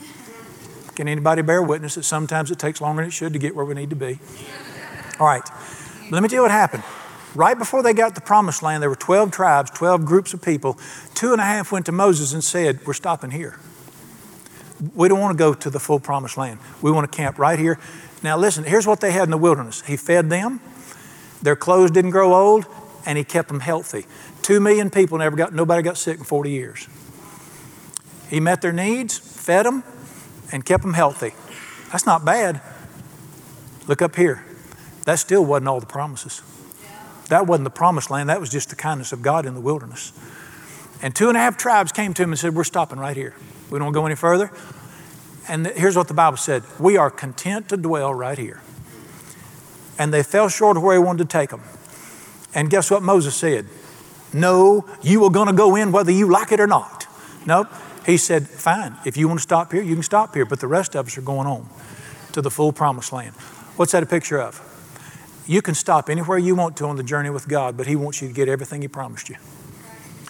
[0.94, 3.64] Can anybody bear witness that sometimes it takes longer than it should to get where
[3.64, 4.18] we need to be?
[5.18, 5.48] All right.
[6.10, 6.82] Let me tell you what happened.
[7.34, 10.78] Right before they got the promised land, there were 12 tribes, 12 groups of people.
[11.14, 13.58] Two and a half went to Moses and said, We're stopping here.
[14.94, 16.58] We don't want to go to the full promised land.
[16.82, 17.78] We want to camp right here.
[18.22, 20.60] Now, listen, here's what they had in the wilderness He fed them,
[21.42, 22.66] their clothes didn't grow old,
[23.06, 24.06] and He kept them healthy.
[24.42, 26.88] Two million people never got, nobody got sick in 40 years.
[28.28, 29.84] He met their needs, fed them,
[30.52, 31.32] and kept them healthy.
[31.92, 32.60] That's not bad.
[33.86, 34.44] Look up here.
[35.04, 36.42] That still wasn't all the promises.
[37.30, 40.12] That wasn't the promised land, that was just the kindness of God in the wilderness.
[41.00, 43.34] And two and a half tribes came to him and said, We're stopping right here.
[43.70, 44.50] We don't go any further.
[45.48, 48.60] And here's what the Bible said We are content to dwell right here.
[49.98, 51.62] And they fell short of where he wanted to take them.
[52.54, 53.66] And guess what Moses said?
[54.32, 57.06] No, you are going to go in whether you like it or not.
[57.46, 57.68] Nope.
[58.04, 60.66] He said, Fine, if you want to stop here, you can stop here, but the
[60.66, 61.68] rest of us are going on
[62.32, 63.34] to the full promised land.
[63.76, 64.66] What's that a picture of?
[65.50, 68.22] You can stop anywhere you want to on the journey with God, but He wants
[68.22, 69.34] you to get everything He promised you.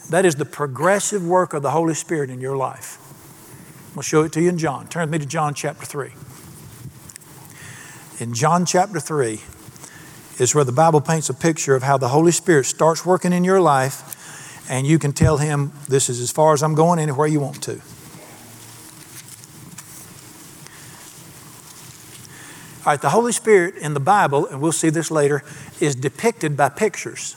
[0.08, 2.96] That is the progressive work of the Holy Spirit in your life.
[3.94, 4.88] We'll show it to you in John.
[4.88, 6.12] Turn with me to John chapter 3.
[8.18, 9.42] In John chapter 3
[10.38, 13.44] is where the Bible paints a picture of how the Holy Spirit starts working in
[13.44, 17.26] your life, and you can tell Him, This is as far as I'm going, anywhere
[17.26, 17.82] you want to.
[22.80, 25.42] All right, the Holy Spirit in the Bible, and we'll see this later,
[25.80, 27.36] is depicted by pictures.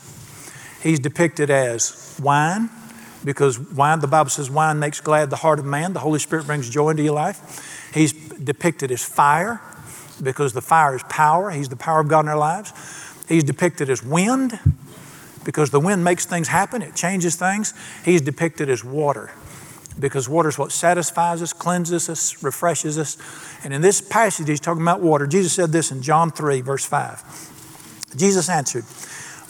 [0.82, 2.70] He's depicted as wine,
[3.22, 5.92] because wine, the Bible says wine makes glad the heart of man.
[5.92, 7.90] The Holy Spirit brings joy into your life.
[7.92, 9.60] He's depicted as fire,
[10.22, 11.50] because the fire is power.
[11.50, 12.72] He's the power of God in our lives.
[13.28, 14.58] He's depicted as wind,
[15.44, 17.74] because the wind makes things happen, it changes things.
[18.02, 19.30] He's depicted as water
[19.98, 23.16] because water is what satisfies us, cleanses us, refreshes us.
[23.64, 25.26] And in this passage, he's talking about water.
[25.26, 28.14] Jesus said this in John 3, verse 5.
[28.16, 28.84] Jesus answered,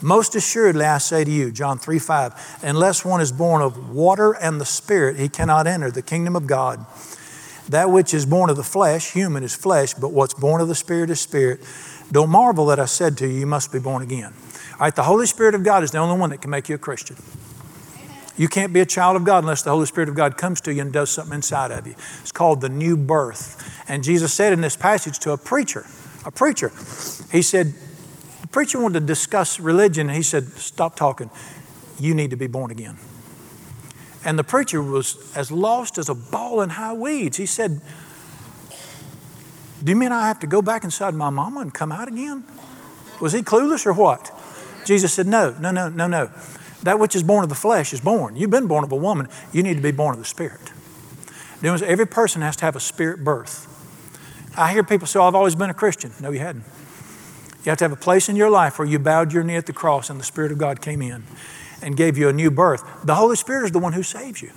[0.03, 4.33] Most assuredly I say to you, John 3 5, unless one is born of water
[4.33, 6.85] and the Spirit, he cannot enter the kingdom of God.
[7.69, 10.75] That which is born of the flesh, human, is flesh, but what's born of the
[10.75, 11.61] Spirit is spirit.
[12.13, 14.35] Don't marvel that I said to you, you must be born again.
[14.73, 16.75] All right, the Holy Spirit of God is the only one that can make you
[16.75, 17.17] a Christian.
[18.37, 20.75] You can't be a child of God unless the Holy Spirit of God comes to
[20.75, 21.95] you and does something inside of you.
[22.21, 23.85] It's called the new birth.
[23.89, 25.87] And Jesus said in this passage to a preacher,
[26.25, 26.71] a preacher,
[27.31, 27.75] he said,
[28.45, 31.31] the preacher wanted to discuss religion, and he said, Stop talking.
[31.99, 32.99] You need to be born again.
[34.23, 37.39] And the preacher was as lost as a ball in high weeds.
[37.39, 37.81] He said,
[39.83, 42.45] Do you mean I have to go back inside my mama and come out again?
[43.19, 44.31] Was he clueless or what?
[44.85, 46.31] Jesus said, No, no, no, no, no.
[46.85, 48.37] That which is born of the flesh is born.
[48.37, 50.71] You've been born of a woman, you need to be born of the Spirit.
[51.63, 53.71] Every person has to have a spirit birth.
[54.57, 56.13] I hear people say, oh, I've always been a Christian.
[56.21, 56.65] No, you hadn't.
[57.65, 59.65] You have to have a place in your life where you bowed your knee at
[59.65, 61.25] the cross and the Spirit of God came in
[61.81, 62.85] and gave you a new birth.
[63.03, 64.51] The Holy Spirit is the one who saves you.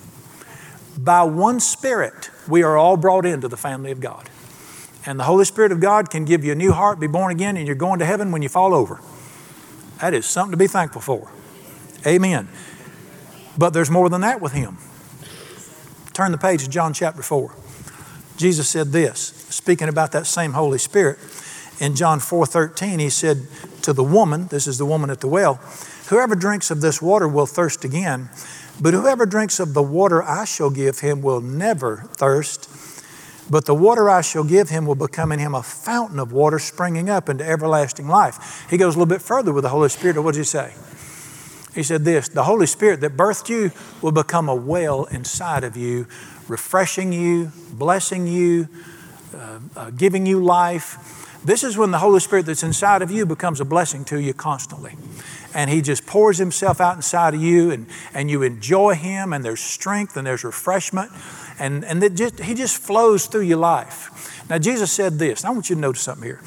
[0.97, 4.29] By one Spirit, we are all brought into the family of God.
[5.05, 7.55] And the Holy Spirit of God can give you a new heart, be born again,
[7.55, 8.99] and you're going to heaven when you fall over.
[10.01, 11.31] That is something to be thankful for.
[12.07, 12.47] Amen.
[13.57, 14.77] But there's more than that with him.
[16.13, 17.53] Turn the page to John chapter 4.
[18.37, 21.19] Jesus said this, speaking about that same Holy Spirit.
[21.79, 23.47] In John 4:13, he said
[23.83, 25.55] to the woman, this is the woman at the well,
[26.09, 28.29] whoever drinks of this water will thirst again,
[28.81, 32.69] but whoever drinks of the water I shall give him will never thirst.
[33.49, 36.59] But the water I shall give him will become in him a fountain of water
[36.59, 38.67] springing up into everlasting life.
[38.69, 40.19] He goes a little bit further with the Holy Spirit.
[40.21, 40.73] What does he say?
[41.77, 45.77] He said this The Holy Spirit that birthed you will become a well inside of
[45.77, 46.07] you,
[46.47, 48.67] refreshing you, blessing you,
[49.35, 51.39] uh, uh, giving you life.
[51.45, 54.33] This is when the Holy Spirit that's inside of you becomes a blessing to you
[54.33, 54.95] constantly.
[55.53, 59.45] And He just pours Himself out inside of you, and, and you enjoy Him, and
[59.45, 61.11] there's strength and there's refreshment,
[61.59, 64.43] and, and just, He just flows through your life.
[64.49, 66.41] Now, Jesus said this, I want you to notice something here.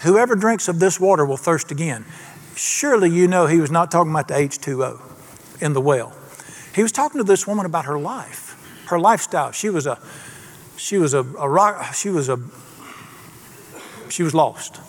[0.00, 2.06] Whoever drinks of this water will thirst again.
[2.54, 5.00] Surely you know He was not talking about the H2O
[5.62, 6.12] in the well.
[6.74, 9.52] He was talking to this woman about her life, her lifestyle.
[9.52, 9.98] She was a,
[10.76, 12.38] she was a, a rock, she was a
[14.08, 14.80] she was lost.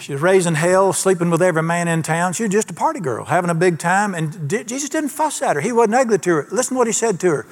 [0.00, 2.32] She was raised in hell, sleeping with every man in town.
[2.32, 4.14] She was just a party girl, having a big time.
[4.14, 5.60] And Jesus didn't fuss at her.
[5.60, 6.48] He wasn't ugly to her.
[6.52, 7.46] Listen to what he said to her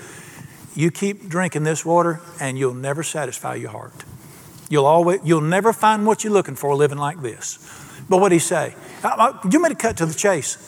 [0.74, 4.04] You keep drinking this water, and you'll never satisfy your heart.
[4.70, 7.58] You'll, always, you'll never find what you're looking for living like this.
[8.08, 8.74] But what did he say?
[9.50, 10.58] You made a cut to the chase.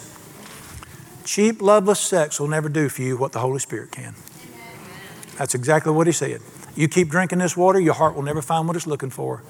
[1.25, 4.15] Cheap, loveless sex will never do for you what the Holy Spirit can.
[5.37, 6.41] That's exactly what he said.
[6.77, 9.43] You keep drinking this water, your heart will never find what it's looking for.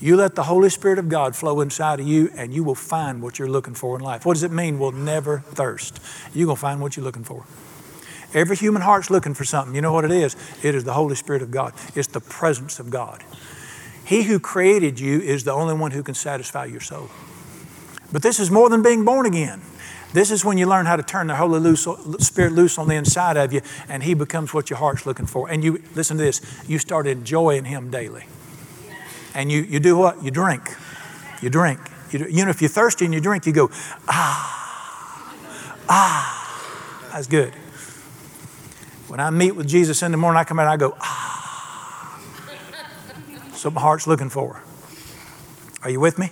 [0.00, 3.22] You let the Holy Spirit of God flow inside of you, and you will find
[3.22, 4.26] what you're looking for in life.
[4.26, 4.78] What does it mean?
[4.78, 6.00] We'll never thirst.
[6.34, 7.44] You're going to find what you're looking for.
[8.34, 9.74] Every human heart's looking for something.
[9.74, 10.36] You know what it is?
[10.62, 13.22] It is the Holy Spirit of God, it's the presence of God.
[14.04, 17.10] He who created you is the only one who can satisfy your soul.
[18.12, 19.62] But this is more than being born again.
[20.12, 23.36] This is when you learn how to turn the Holy Spirit loose on the inside
[23.36, 25.50] of you, and He becomes what your heart's looking for.
[25.50, 28.24] And you, listen to this, you start enjoying Him daily.
[29.34, 30.22] And you, you do what?
[30.22, 30.62] You drink.
[31.42, 31.80] You drink.
[32.12, 33.70] You, you know, if you're thirsty and you drink, you go,
[34.06, 35.34] ah,
[35.88, 37.10] ah.
[37.12, 37.52] That's good.
[39.08, 41.43] When I meet with Jesus in the morning, I come out and I go, ah.
[43.64, 44.60] So my heart's looking for.
[45.82, 46.28] Are you with me?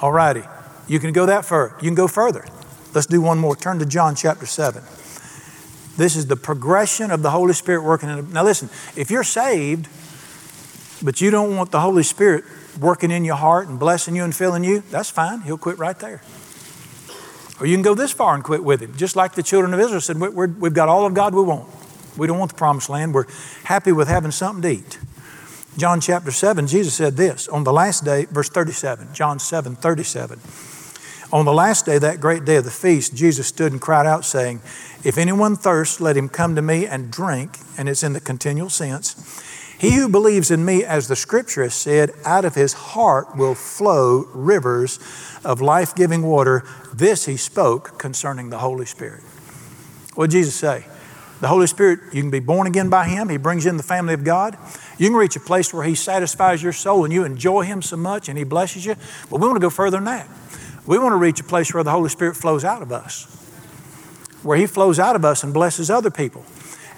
[0.00, 0.44] All righty.
[0.86, 1.76] You can go that far.
[1.80, 2.46] You can go further.
[2.94, 3.56] Let's do one more.
[3.56, 4.80] Turn to John chapter 7.
[5.96, 8.32] This is the progression of the Holy Spirit working in.
[8.32, 9.88] Now, listen, if you're saved,
[11.02, 12.44] but you don't want the Holy Spirit
[12.80, 15.40] working in your heart and blessing you and filling you, that's fine.
[15.40, 16.22] He'll quit right there.
[17.58, 18.94] Or you can go this far and quit with Him.
[18.96, 21.68] Just like the children of Israel said, we have got all of God we want.
[22.16, 23.14] We don't want the promised land.
[23.14, 23.26] We're
[23.64, 24.98] happy with having something to eat.
[25.80, 30.38] John chapter 7, Jesus said this on the last day, verse 37, John 7, 37.
[31.32, 34.26] On the last day, that great day of the feast, Jesus stood and cried out,
[34.26, 34.60] saying,
[35.04, 37.56] If anyone thirsts, let him come to me and drink.
[37.78, 39.42] And it's in the continual sense.
[39.78, 43.54] He who believes in me, as the scripture has said, out of his heart will
[43.54, 44.98] flow rivers
[45.46, 46.62] of life giving water.
[46.92, 49.22] This he spoke concerning the Holy Spirit.
[50.14, 50.84] What did Jesus say?
[51.40, 53.30] The Holy Spirit, you can be born again by Him.
[53.30, 54.58] He brings you in the family of God.
[54.98, 57.96] You can reach a place where He satisfies your soul and you enjoy Him so
[57.96, 58.94] much and He blesses you.
[59.30, 60.28] But we want to go further than that.
[60.86, 63.24] We want to reach a place where the Holy Spirit flows out of us,
[64.42, 66.44] where He flows out of us and blesses other people.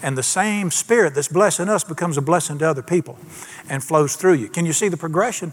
[0.03, 3.19] And the same Spirit that's blessing us becomes a blessing to other people
[3.69, 4.49] and flows through you.
[4.49, 5.53] Can you see the progression?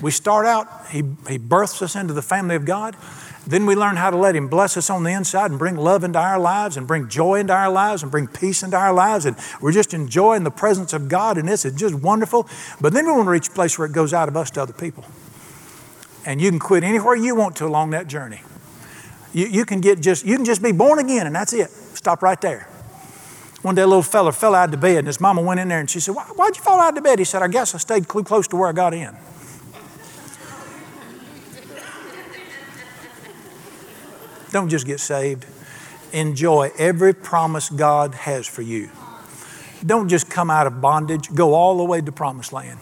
[0.00, 2.96] We start out, He, he births us into the family of God.
[3.46, 6.04] Then we learn how to let Him bless us on the inside and bring love
[6.04, 9.26] into our lives and bring joy into our lives and bring peace into our lives.
[9.26, 12.48] And we're just enjoying the presence of God, and this is just wonderful.
[12.80, 14.62] But then we want to reach a place where it goes out of us to
[14.62, 15.04] other people
[16.24, 18.40] and you can quit anywhere you want to along that journey.
[19.32, 21.70] You, you can get just you can just be born again, and that's it.
[21.70, 22.68] Stop right there.
[23.62, 25.78] One day, a little fella fell out of bed, and his mama went in there,
[25.78, 27.78] and she said, Why, "Why'd you fall out of bed?" He said, "I guess I
[27.78, 29.16] stayed close to where I got in."
[34.52, 35.46] Don't just get saved.
[36.12, 38.90] Enjoy every promise God has for you.
[39.84, 41.34] Don't just come out of bondage.
[41.34, 42.78] Go all the way to promised land.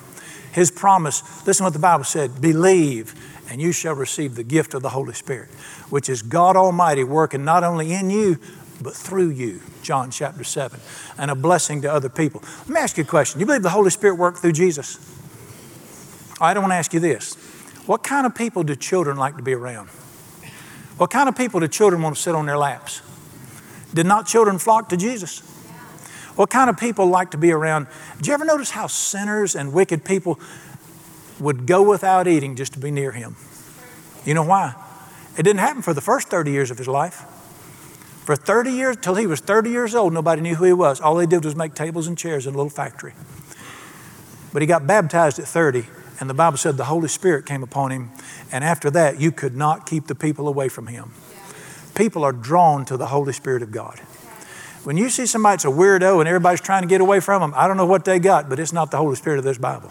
[0.52, 3.14] His promise, listen what the Bible said believe,
[3.48, 5.48] and you shall receive the gift of the Holy Spirit,
[5.90, 8.38] which is God Almighty working not only in you,
[8.83, 9.61] but through you.
[9.83, 10.80] John chapter 7.
[11.18, 12.42] And a blessing to other people.
[12.61, 13.38] Let me ask you a question.
[13.38, 14.99] Do you believe the Holy Spirit worked through Jesus?
[16.40, 17.34] I don't want to ask you this.
[17.86, 19.88] What kind of people do children like to be around?
[21.01, 23.01] What kind of people do children want to sit on their laps?
[23.94, 25.38] Did not children flock to Jesus?
[26.36, 27.86] What kind of people like to be around?
[28.18, 30.38] Did you ever notice how sinners and wicked people
[31.40, 33.36] would go without eating just to be near him?
[34.26, 34.74] You know why?
[35.38, 37.22] It didn't happen for the first 30 years of his life.
[38.26, 41.01] For 30 years, till he was 30 years old, nobody knew who he was.
[41.01, 43.14] All they did was make tables and chairs in a little factory.
[44.53, 45.86] But he got baptized at 30,
[46.21, 48.11] and the Bible said the Holy Spirit came upon him,
[48.53, 51.12] and after that, you could not keep the people away from him.
[51.95, 53.99] People are drawn to the Holy Spirit of God.
[54.85, 57.53] When you see somebody that's a weirdo and everybody's trying to get away from them,
[57.55, 59.91] I don't know what they got, but it's not the Holy Spirit of this Bible.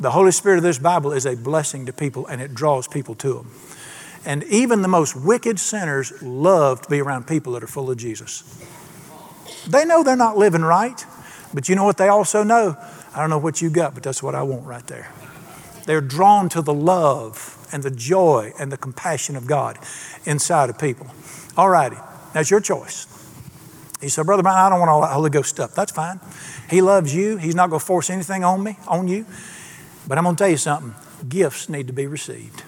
[0.00, 3.14] The Holy Spirit of this Bible is a blessing to people and it draws people
[3.16, 3.50] to them.
[4.24, 7.98] And even the most wicked sinners love to be around people that are full of
[7.98, 8.42] Jesus.
[9.68, 11.04] They know they're not living right,
[11.52, 12.76] but you know what they also know?
[13.14, 15.12] I don't know what you got, but that's what I want right there.
[15.86, 19.78] They're drawn to the love and the joy and the compassion of God
[20.24, 21.06] inside of people.
[21.56, 21.96] All righty,
[22.32, 23.06] that's your choice.
[24.00, 25.74] He said, Brother Brian, I don't want all that Holy Ghost stuff.
[25.74, 26.20] That's fine.
[26.68, 27.36] He loves you.
[27.36, 29.26] He's not going to force anything on me, on you.
[30.08, 30.94] But I'm going to tell you something.
[31.28, 32.64] Gifts need to be received.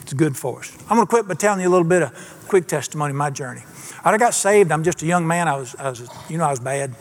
[0.00, 0.72] It's good for us.
[0.88, 3.28] I'm going to quit by telling you a little bit of quick testimony of my
[3.28, 3.62] journey.
[4.04, 4.72] I got saved.
[4.72, 5.48] I'm just a young man.
[5.48, 6.94] I was, I was, you know, I was bad.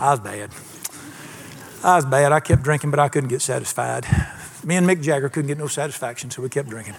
[0.00, 0.50] I was bad.
[1.84, 2.32] I was bad.
[2.32, 4.06] I kept drinking, but I couldn't get satisfied.
[4.66, 6.96] Me and Mick Jagger couldn't get no satisfaction, so we kept drinking.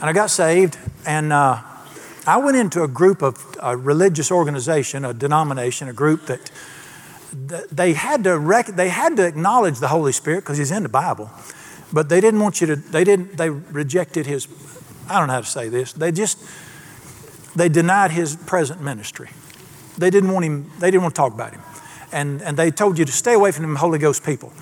[0.00, 0.76] And I got saved,
[1.06, 1.62] and uh,
[2.26, 6.50] I went into a group of a religious organization, a denomination, a group that
[7.70, 10.88] they had to rec- they had to acknowledge the Holy Spirit because He's in the
[10.88, 11.30] Bible,
[11.92, 12.76] but they didn't want you to.
[12.76, 13.36] They didn't.
[13.36, 14.48] They rejected His.
[15.08, 15.92] I don't know how to say this.
[15.92, 16.44] They just
[17.54, 19.28] they denied His present ministry.
[19.98, 20.68] They didn't want Him.
[20.80, 21.62] They didn't want to talk about Him,
[22.10, 24.52] and and they told you to stay away from them Holy Ghost people.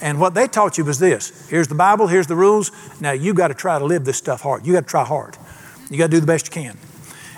[0.00, 2.70] And what they taught you was this: here's the Bible, here's the rules.
[3.00, 4.66] Now you got to try to live this stuff hard.
[4.66, 5.36] You got to try hard.
[5.90, 6.78] You got to do the best you can.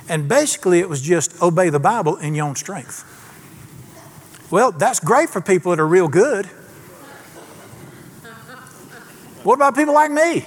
[0.09, 3.05] And basically, it was just obey the Bible in your own strength.
[4.51, 6.47] Well, that's great for people that are real good.
[9.45, 10.45] What about people like me?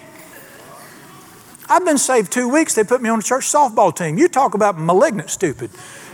[1.69, 2.75] I've been saved two weeks.
[2.75, 4.17] They put me on the church softball team.
[4.17, 5.71] You talk about malignant, stupid.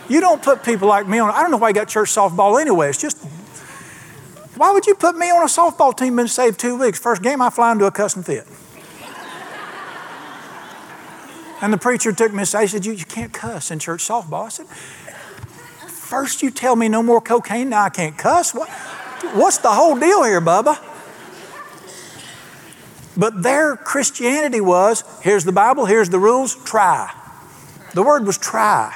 [0.07, 1.31] You don't put people like me on.
[1.31, 2.89] I don't know why you got church softball anyway.
[2.89, 3.25] It's just,
[4.59, 6.19] why would you put me on a softball team?
[6.19, 6.99] and save two weeks.
[6.99, 8.45] First game, I fly into a cussing fit.
[11.61, 12.63] And the preacher took me aside.
[12.63, 14.45] He said, you, you can't cuss in church softball.
[14.45, 14.67] I said,
[15.87, 18.53] First, you tell me no more cocaine, now I can't cuss.
[18.53, 18.69] What,
[19.33, 20.77] what's the whole deal here, Bubba?
[23.15, 27.13] But their Christianity was here's the Bible, here's the rules, try.
[27.93, 28.93] The word was try.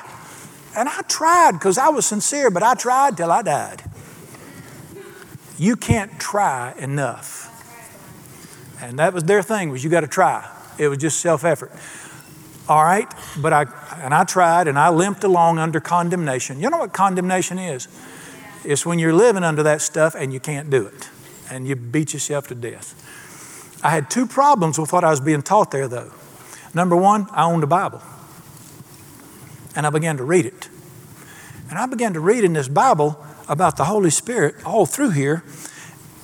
[0.75, 3.83] And I tried because I was sincere, but I tried till I died.
[5.57, 7.49] You can't try enough.
[8.81, 10.49] And that was their thing was you got to try.
[10.77, 11.71] It was just self-effort.
[12.67, 13.65] All right, but I
[14.01, 16.61] and I tried and I limped along under condemnation.
[16.61, 17.87] You know what condemnation is?
[18.63, 21.09] It's when you're living under that stuff and you can't do it,
[21.51, 22.95] and you beat yourself to death.
[23.83, 26.11] I had two problems with what I was being taught there, though.
[26.73, 28.01] Number one, I owned a Bible,
[29.75, 30.69] and I began to read it,
[31.69, 35.43] and I began to read in this Bible about the Holy Spirit all through here.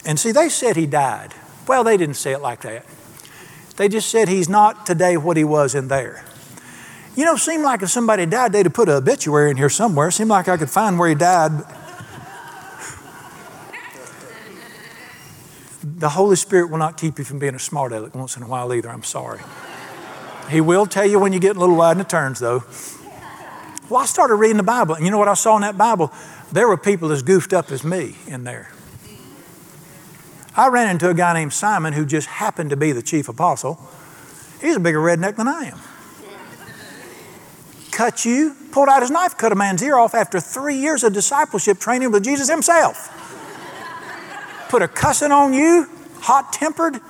[0.05, 1.34] And see, they said he died.
[1.67, 2.86] Well, they didn't say it like that.
[3.78, 6.26] They just said he's not today what he was in there.
[7.15, 10.11] You know, seemed like if somebody died, they'd have put an obituary in here somewhere.
[10.11, 11.51] Seemed like I could find where he died.
[15.84, 18.47] The Holy Spirit will not keep you from being a smart aleck once in a
[18.47, 18.89] while either.
[18.89, 19.39] I'm sorry.
[20.49, 22.63] He will tell you when you get a little wide in the turns, though.
[23.89, 26.11] Well, I started reading the Bible, and you know what I saw in that Bible?
[26.52, 28.72] There were people as goofed up as me in there.
[30.56, 33.80] I ran into a guy named Simon who just happened to be the chief apostle.
[34.62, 35.80] He's a bigger redneck than I am
[38.00, 41.12] cut you, pulled out his knife, cut a man's ear off after three years of
[41.12, 43.14] discipleship training with Jesus himself.
[44.70, 45.86] Put a cussing on you,
[46.22, 47.02] hot tempered.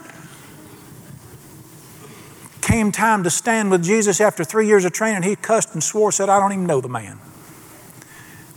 [2.62, 5.22] Came time to stand with Jesus after three years of training.
[5.22, 7.20] He cussed and swore, said, I don't even know the man.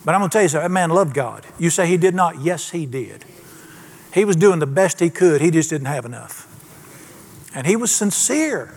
[0.04, 1.46] But I'm going to tell you something that man loved God.
[1.58, 2.40] You say he did not?
[2.40, 3.24] Yes, he did.
[4.12, 6.48] He was doing the best he could, he just didn't have enough.
[7.54, 8.74] And he was sincere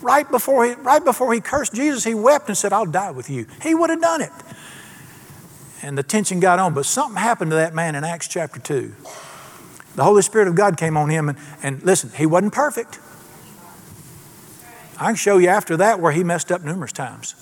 [0.00, 3.30] right before he, right before he cursed Jesus, he wept and said, I'll die with
[3.30, 3.46] you.
[3.62, 4.32] He would have done it.
[5.82, 6.74] And the tension got on.
[6.74, 8.94] But something happened to that man in Acts chapter 2.
[9.94, 12.98] The Holy Spirit of God came on him, and, and listen, he wasn't perfect.
[14.98, 17.34] I can show you after that where he messed up numerous times.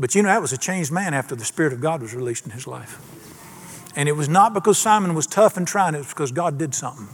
[0.00, 2.44] But you know, that was a changed man after the Spirit of God was released
[2.44, 2.98] in his life.
[3.94, 6.74] And it was not because Simon was tough and trying, it was because God did
[6.74, 7.08] something.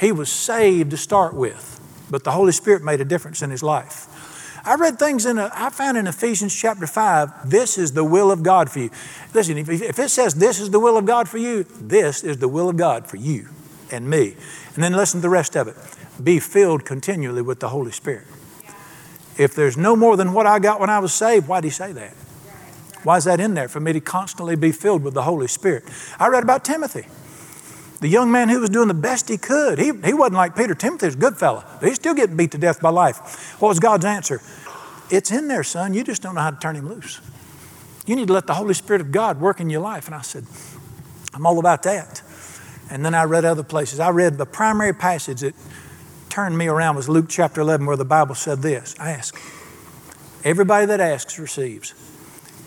[0.00, 1.72] He was saved to start with
[2.12, 4.60] but the Holy Spirit made a difference in his life.
[4.64, 8.30] I read things in, a, I found in Ephesians chapter 5, this is the will
[8.30, 8.90] of God for you.
[9.34, 12.36] Listen, if, if it says this is the will of God for you, this is
[12.36, 13.48] the will of God for you
[13.90, 14.36] and me.
[14.74, 15.76] And then listen to the rest of it.
[16.22, 18.26] Be filled continually with the Holy Spirit.
[19.38, 21.70] If there's no more than what I got when I was saved, why did he
[21.70, 22.12] say that?
[23.02, 23.68] Why is that in there?
[23.68, 25.84] For me to constantly be filled with the Holy Spirit.
[26.18, 27.06] I read about Timothy
[28.02, 29.78] the young man who was doing the best he could.
[29.78, 30.74] He, he wasn't like Peter.
[30.74, 33.56] Timothy was a good fella, but he's still getting beat to death by life.
[33.60, 34.42] What was God's answer?
[35.08, 35.94] It's in there, son.
[35.94, 37.20] You just don't know how to turn him loose.
[38.04, 40.06] You need to let the Holy Spirit of God work in your life.
[40.06, 40.44] And I said,
[41.32, 42.22] I'm all about that.
[42.90, 44.00] And then I read other places.
[44.00, 45.54] I read the primary passage that
[46.32, 49.38] turned me around was Luke chapter 11, where the Bible said this I Ask.
[50.44, 51.92] Everybody that asks receives.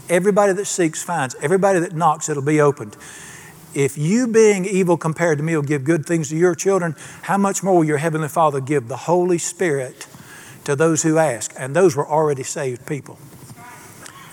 [0.07, 1.35] Everybody that seeks finds.
[1.41, 2.95] Everybody that knocks, it'll be opened.
[3.73, 7.39] If you, being evil compared to me, will give good things to your children, how
[7.39, 10.05] much more will your Heavenly Father give the Holy Spirit
[10.65, 11.51] to those who ask?
[11.57, 13.17] And those were already saved people.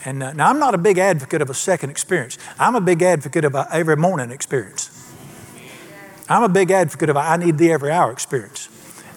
[0.04, 2.36] And uh, now I'm not a big advocate of a second experience.
[2.58, 4.90] I'm a big advocate of every morning experience.
[6.28, 8.68] I'm a big advocate of a I need the every hour experience.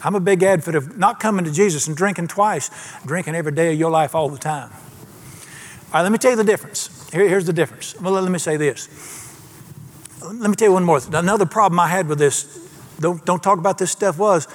[0.05, 2.69] I'm a big advocate of not coming to Jesus and drinking twice,
[3.07, 4.69] drinking every day of your life all the time.
[4.71, 7.09] All right, let me tell you the difference.
[7.11, 7.99] Here, here's the difference.
[7.99, 8.87] Well, let me say this.
[10.21, 10.99] Let me tell you one more.
[11.11, 14.45] Another problem I had with this, don't, don't talk about this stuff, was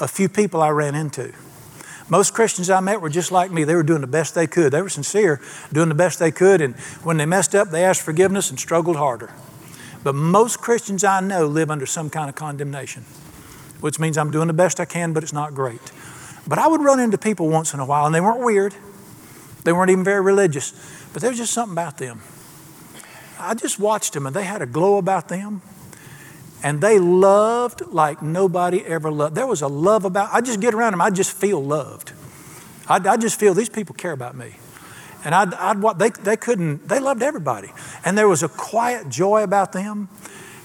[0.00, 1.32] a few people I ran into.
[2.08, 3.62] Most Christians I met were just like me.
[3.62, 4.72] They were doing the best they could.
[4.72, 5.40] They were sincere,
[5.72, 6.74] doing the best they could, and
[7.04, 9.32] when they messed up, they asked forgiveness and struggled harder.
[10.02, 13.04] But most Christians I know live under some kind of condemnation,
[13.80, 15.92] which means I'm doing the best I can, but it's not great.
[16.46, 18.74] But I would run into people once in a while, and they weren't weird.
[19.64, 20.72] They weren't even very religious,
[21.12, 22.22] but there was just something about them.
[23.38, 25.62] I just watched them, and they had a glow about them.
[26.62, 29.34] And they loved like nobody ever loved.
[29.34, 32.12] There was a love about, I just get around them, I just feel loved.
[32.86, 34.56] I, I just feel these people care about me.
[35.24, 37.72] And I'd, I'd, they, they couldn't, they loved everybody.
[38.04, 40.08] And there was a quiet joy about them.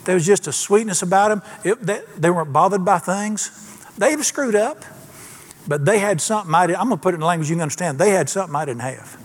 [0.05, 1.41] There was just a sweetness about them.
[1.63, 3.51] It, they, they, weren't bothered by things.
[3.97, 4.85] They have screwed up,
[5.67, 6.79] but they had something I didn't.
[6.79, 7.97] I'm going to put it in language you can understand.
[7.97, 9.21] They had something I didn't have.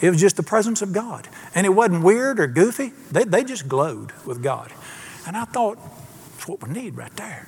[0.00, 1.28] It was just the presence of God.
[1.54, 2.92] And it wasn't weird or goofy.
[3.10, 4.72] They, they just glowed with God.
[5.26, 5.78] And I thought,
[6.34, 7.46] that's what we need right there.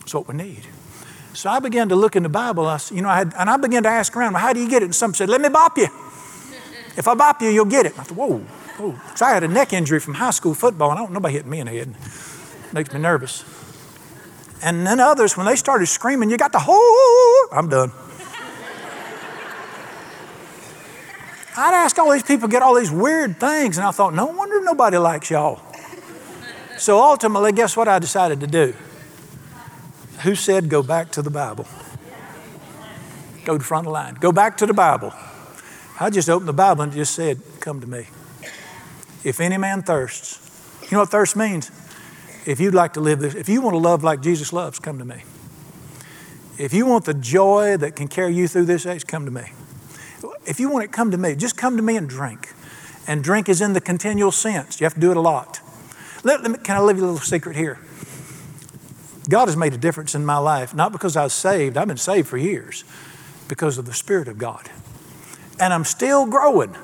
[0.00, 0.66] That's what we need.
[1.32, 2.66] So I began to look in the Bible.
[2.66, 4.68] I, you know, I had, and I began to ask around, well, how do you
[4.68, 4.86] get it?
[4.86, 5.88] And some said, let me bop you.
[6.96, 7.92] If I bop you, you'll get it.
[7.98, 8.42] I thought, whoa,
[8.76, 11.46] So I had a neck injury from high school football, and I don't nobody hit
[11.46, 11.94] me in the head.
[12.72, 13.44] Makes me nervous.
[14.62, 17.92] And then others, when they started screaming, you got the whole, I'm done.
[21.58, 24.60] I'd ask all these people get all these weird things, and I thought, no wonder
[24.60, 25.60] nobody likes y'all.
[26.76, 28.74] So ultimately, guess what I decided to do?
[30.22, 31.66] Who said go back to the Bible?
[33.44, 34.14] Go to front of line.
[34.14, 35.14] Go back to the Bible.
[35.98, 38.06] I just opened the Bible and just said, Come to me.
[39.24, 40.40] If any man thirsts,
[40.82, 41.70] you know what thirst means?
[42.46, 44.98] If you'd like to live this, if you want to love like Jesus loves, come
[44.98, 45.22] to me.
[46.58, 49.52] If you want the joy that can carry you through this age, come to me.
[50.46, 51.34] If you want it, come to me.
[51.34, 52.52] Just come to me and drink.
[53.06, 54.80] And drink is in the continual sense.
[54.80, 55.60] You have to do it a lot.
[56.24, 57.78] Let, let me, can I leave you a little secret here?
[59.28, 61.96] God has made a difference in my life, not because I was saved, I've been
[61.96, 62.84] saved for years,
[63.48, 64.70] because of the Spirit of God
[65.58, 66.74] and I'm still growing.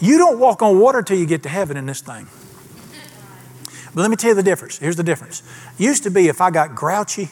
[0.00, 2.28] You don't walk on water till you get to heaven in this thing.
[3.94, 4.78] But let me tell you the difference.
[4.78, 5.42] Here's the difference.
[5.76, 7.30] Used to be if I got grouchy,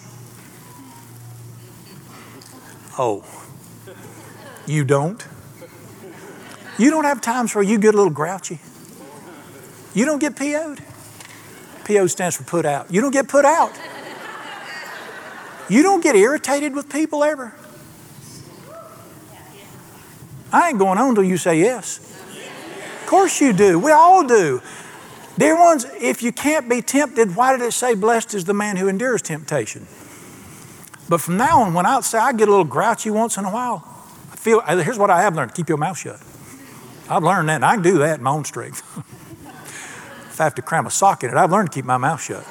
[2.99, 3.25] oh,
[4.67, 5.25] you don't.
[6.79, 8.59] You don't have times where you get a little grouchy.
[9.95, 10.83] You don't get PO'd.
[11.85, 12.93] PO stands for put out.
[12.93, 13.73] You don't get put out.
[15.69, 17.55] You don't get irritated with people ever.
[20.53, 22.16] I ain't going on until you say yes.
[23.07, 23.79] Of course you do.
[23.79, 24.61] We all do.
[25.39, 28.77] Dear ones, if you can't be tempted, why did it say, Blessed is the man
[28.77, 29.87] who endures temptation?
[31.09, 33.51] But from now on, when I say I get a little grouchy once in a
[33.53, 33.85] while,
[34.33, 36.21] I feel, uh, here's what I have learned keep your mouth shut.
[37.09, 38.83] I've learned that, and I can do that in my own strength.
[40.29, 42.21] if I have to cram a sock in it, I've learned to keep my mouth
[42.21, 42.45] shut.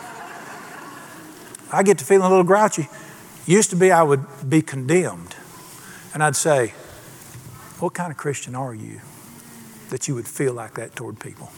[1.69, 2.87] I get to feeling a little grouchy.
[3.45, 5.35] Used to be I would be condemned,
[6.13, 6.69] and I'd say,
[7.79, 9.01] What kind of Christian are you
[9.89, 11.51] that you would feel like that toward people?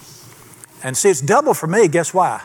[0.83, 1.87] And see, it's double for me.
[1.87, 2.41] Guess why?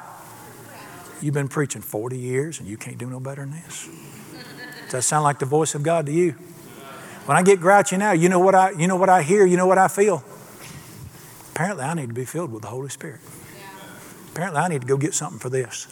[1.21, 3.89] You've been preaching 40 years and you can't do no better than this.
[4.85, 6.33] Does that sound like the voice of God to you?
[7.27, 9.57] When I get grouchy now, you know what I, you know what I hear, you
[9.57, 10.25] know what I feel.
[11.53, 13.21] Apparently, I need to be filled with the Holy Spirit.
[14.33, 15.87] Apparently, I need to go get something for this.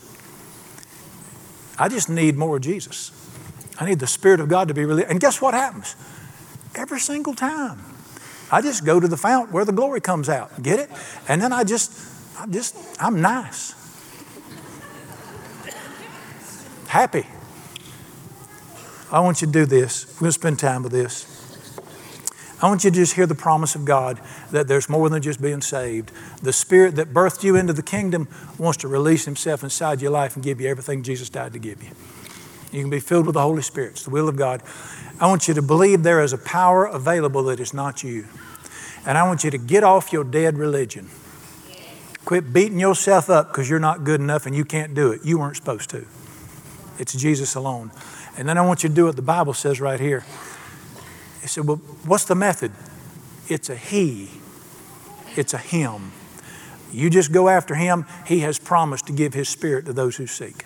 [1.79, 3.13] I just need more of Jesus.
[3.79, 5.09] I need the Spirit of God to be released.
[5.09, 5.97] And guess what happens?
[6.75, 7.79] Every single time.
[8.53, 10.63] I just go to the fount where the glory comes out.
[10.63, 10.91] Get it?
[11.29, 11.93] And then I just,
[12.39, 13.75] I just, I'm nice.
[16.89, 17.27] Happy.
[19.13, 20.07] I want you to do this.
[20.15, 21.27] We're going to spend time with this.
[22.63, 24.21] I want you to just hear the promise of God
[24.51, 26.13] that there's more than just being saved.
[26.43, 28.29] The Spirit that birthed you into the kingdom
[28.59, 31.83] wants to release Himself inside your life and give you everything Jesus died to give
[31.83, 31.91] you.
[32.73, 33.93] You can be filled with the Holy Spirit.
[33.93, 34.63] It's the will of God.
[35.21, 38.27] I want you to believe there is a power available that is not you.
[39.07, 41.11] And I want you to get off your dead religion.
[42.25, 45.25] Quit beating yourself up because you're not good enough and you can't do it.
[45.25, 46.07] You weren't supposed to.
[46.99, 47.91] It's Jesus alone.
[48.37, 50.25] And then I want you to do what the Bible says right here.
[51.41, 52.73] He said, Well, what's the method?
[53.49, 54.31] It's a He,
[55.35, 56.13] it's a Him.
[56.93, 58.05] You just go after Him.
[58.27, 60.65] He has promised to give His Spirit to those who seek.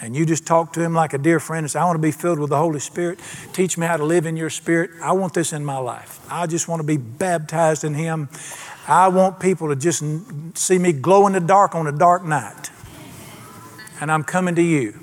[0.00, 2.02] And you just talk to Him like a dear friend and say, I want to
[2.02, 3.18] be filled with the Holy Spirit.
[3.52, 4.90] Teach me how to live in your Spirit.
[5.02, 6.20] I want this in my life.
[6.30, 8.28] I just want to be baptized in Him.
[8.86, 10.04] I want people to just
[10.56, 12.70] see me glow in the dark on a dark night.
[14.00, 14.98] And I'm coming to you.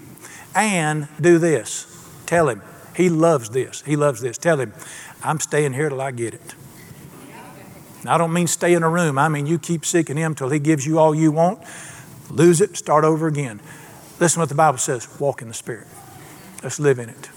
[0.56, 1.92] And do this
[2.26, 2.62] tell Him.
[2.96, 3.82] He loves this.
[3.82, 4.38] He loves this.
[4.38, 4.74] Tell Him,
[5.24, 6.56] I'm staying here till I get it.
[8.08, 9.18] I don't mean stay in a room.
[9.18, 11.60] I mean you keep seeking Him till He gives you all you want.
[12.30, 13.60] Lose it, start over again.
[14.20, 15.88] Listen to what the Bible says walk in the Spirit.
[16.64, 17.30] Let's live in it.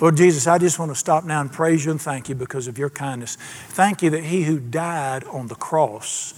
[0.00, 2.66] Lord Jesus, I just want to stop now and praise you and thank you because
[2.68, 3.36] of your kindness.
[3.68, 6.32] Thank you that He who died on the cross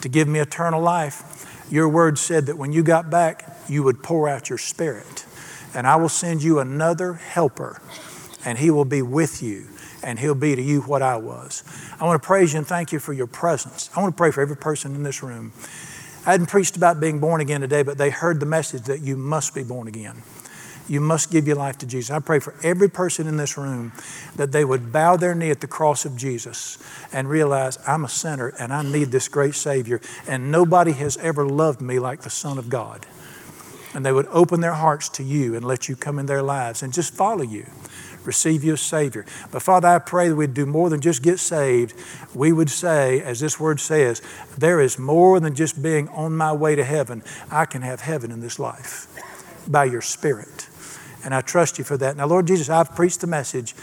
[0.00, 4.02] to give me eternal life, your word said that when you got back, you would
[4.02, 5.24] pour out your Spirit.
[5.74, 7.80] And I will send you another helper,
[8.44, 9.68] and He will be with you,
[10.02, 11.62] and He'll be to you what I was.
[12.00, 13.88] I want to praise you and thank you for your presence.
[13.96, 15.52] I want to pray for every person in this room.
[16.26, 19.16] I hadn't preached about being born again today, but they heard the message that you
[19.16, 20.22] must be born again.
[20.88, 22.10] You must give your life to Jesus.
[22.10, 23.92] I pray for every person in this room
[24.36, 26.78] that they would bow their knee at the cross of Jesus
[27.12, 31.46] and realize I'm a sinner and I need this great Savior, and nobody has ever
[31.46, 33.06] loved me like the Son of God.
[33.94, 36.82] And they would open their hearts to you and let you come in their lives
[36.82, 37.66] and just follow you
[38.26, 39.24] receive you as Savior.
[39.50, 41.94] But Father, I pray that we'd do more than just get saved.
[42.34, 44.22] We would say, as this word says,
[44.56, 47.22] there is more than just being on my way to heaven.
[47.50, 49.08] I can have heaven in this life
[49.68, 50.68] by your Spirit.
[51.24, 52.16] And I trust you for that.
[52.16, 53.74] Now, Lord Jesus, I've preached the message,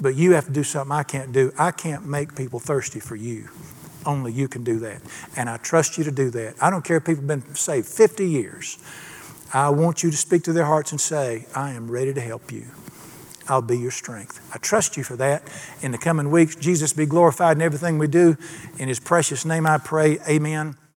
[0.00, 1.52] but you have to do something I can't do.
[1.58, 3.48] I can't make people thirsty for you.
[4.06, 5.00] Only you can do that.
[5.36, 6.62] And I trust you to do that.
[6.62, 8.78] I don't care if people have been saved 50 years.
[9.52, 12.52] I want you to speak to their hearts and say, I am ready to help
[12.52, 12.66] you.
[13.48, 14.40] I'll be your strength.
[14.54, 15.42] I trust you for that.
[15.82, 18.36] In the coming weeks, Jesus be glorified in everything we do.
[18.78, 20.76] In his precious name I pray, amen.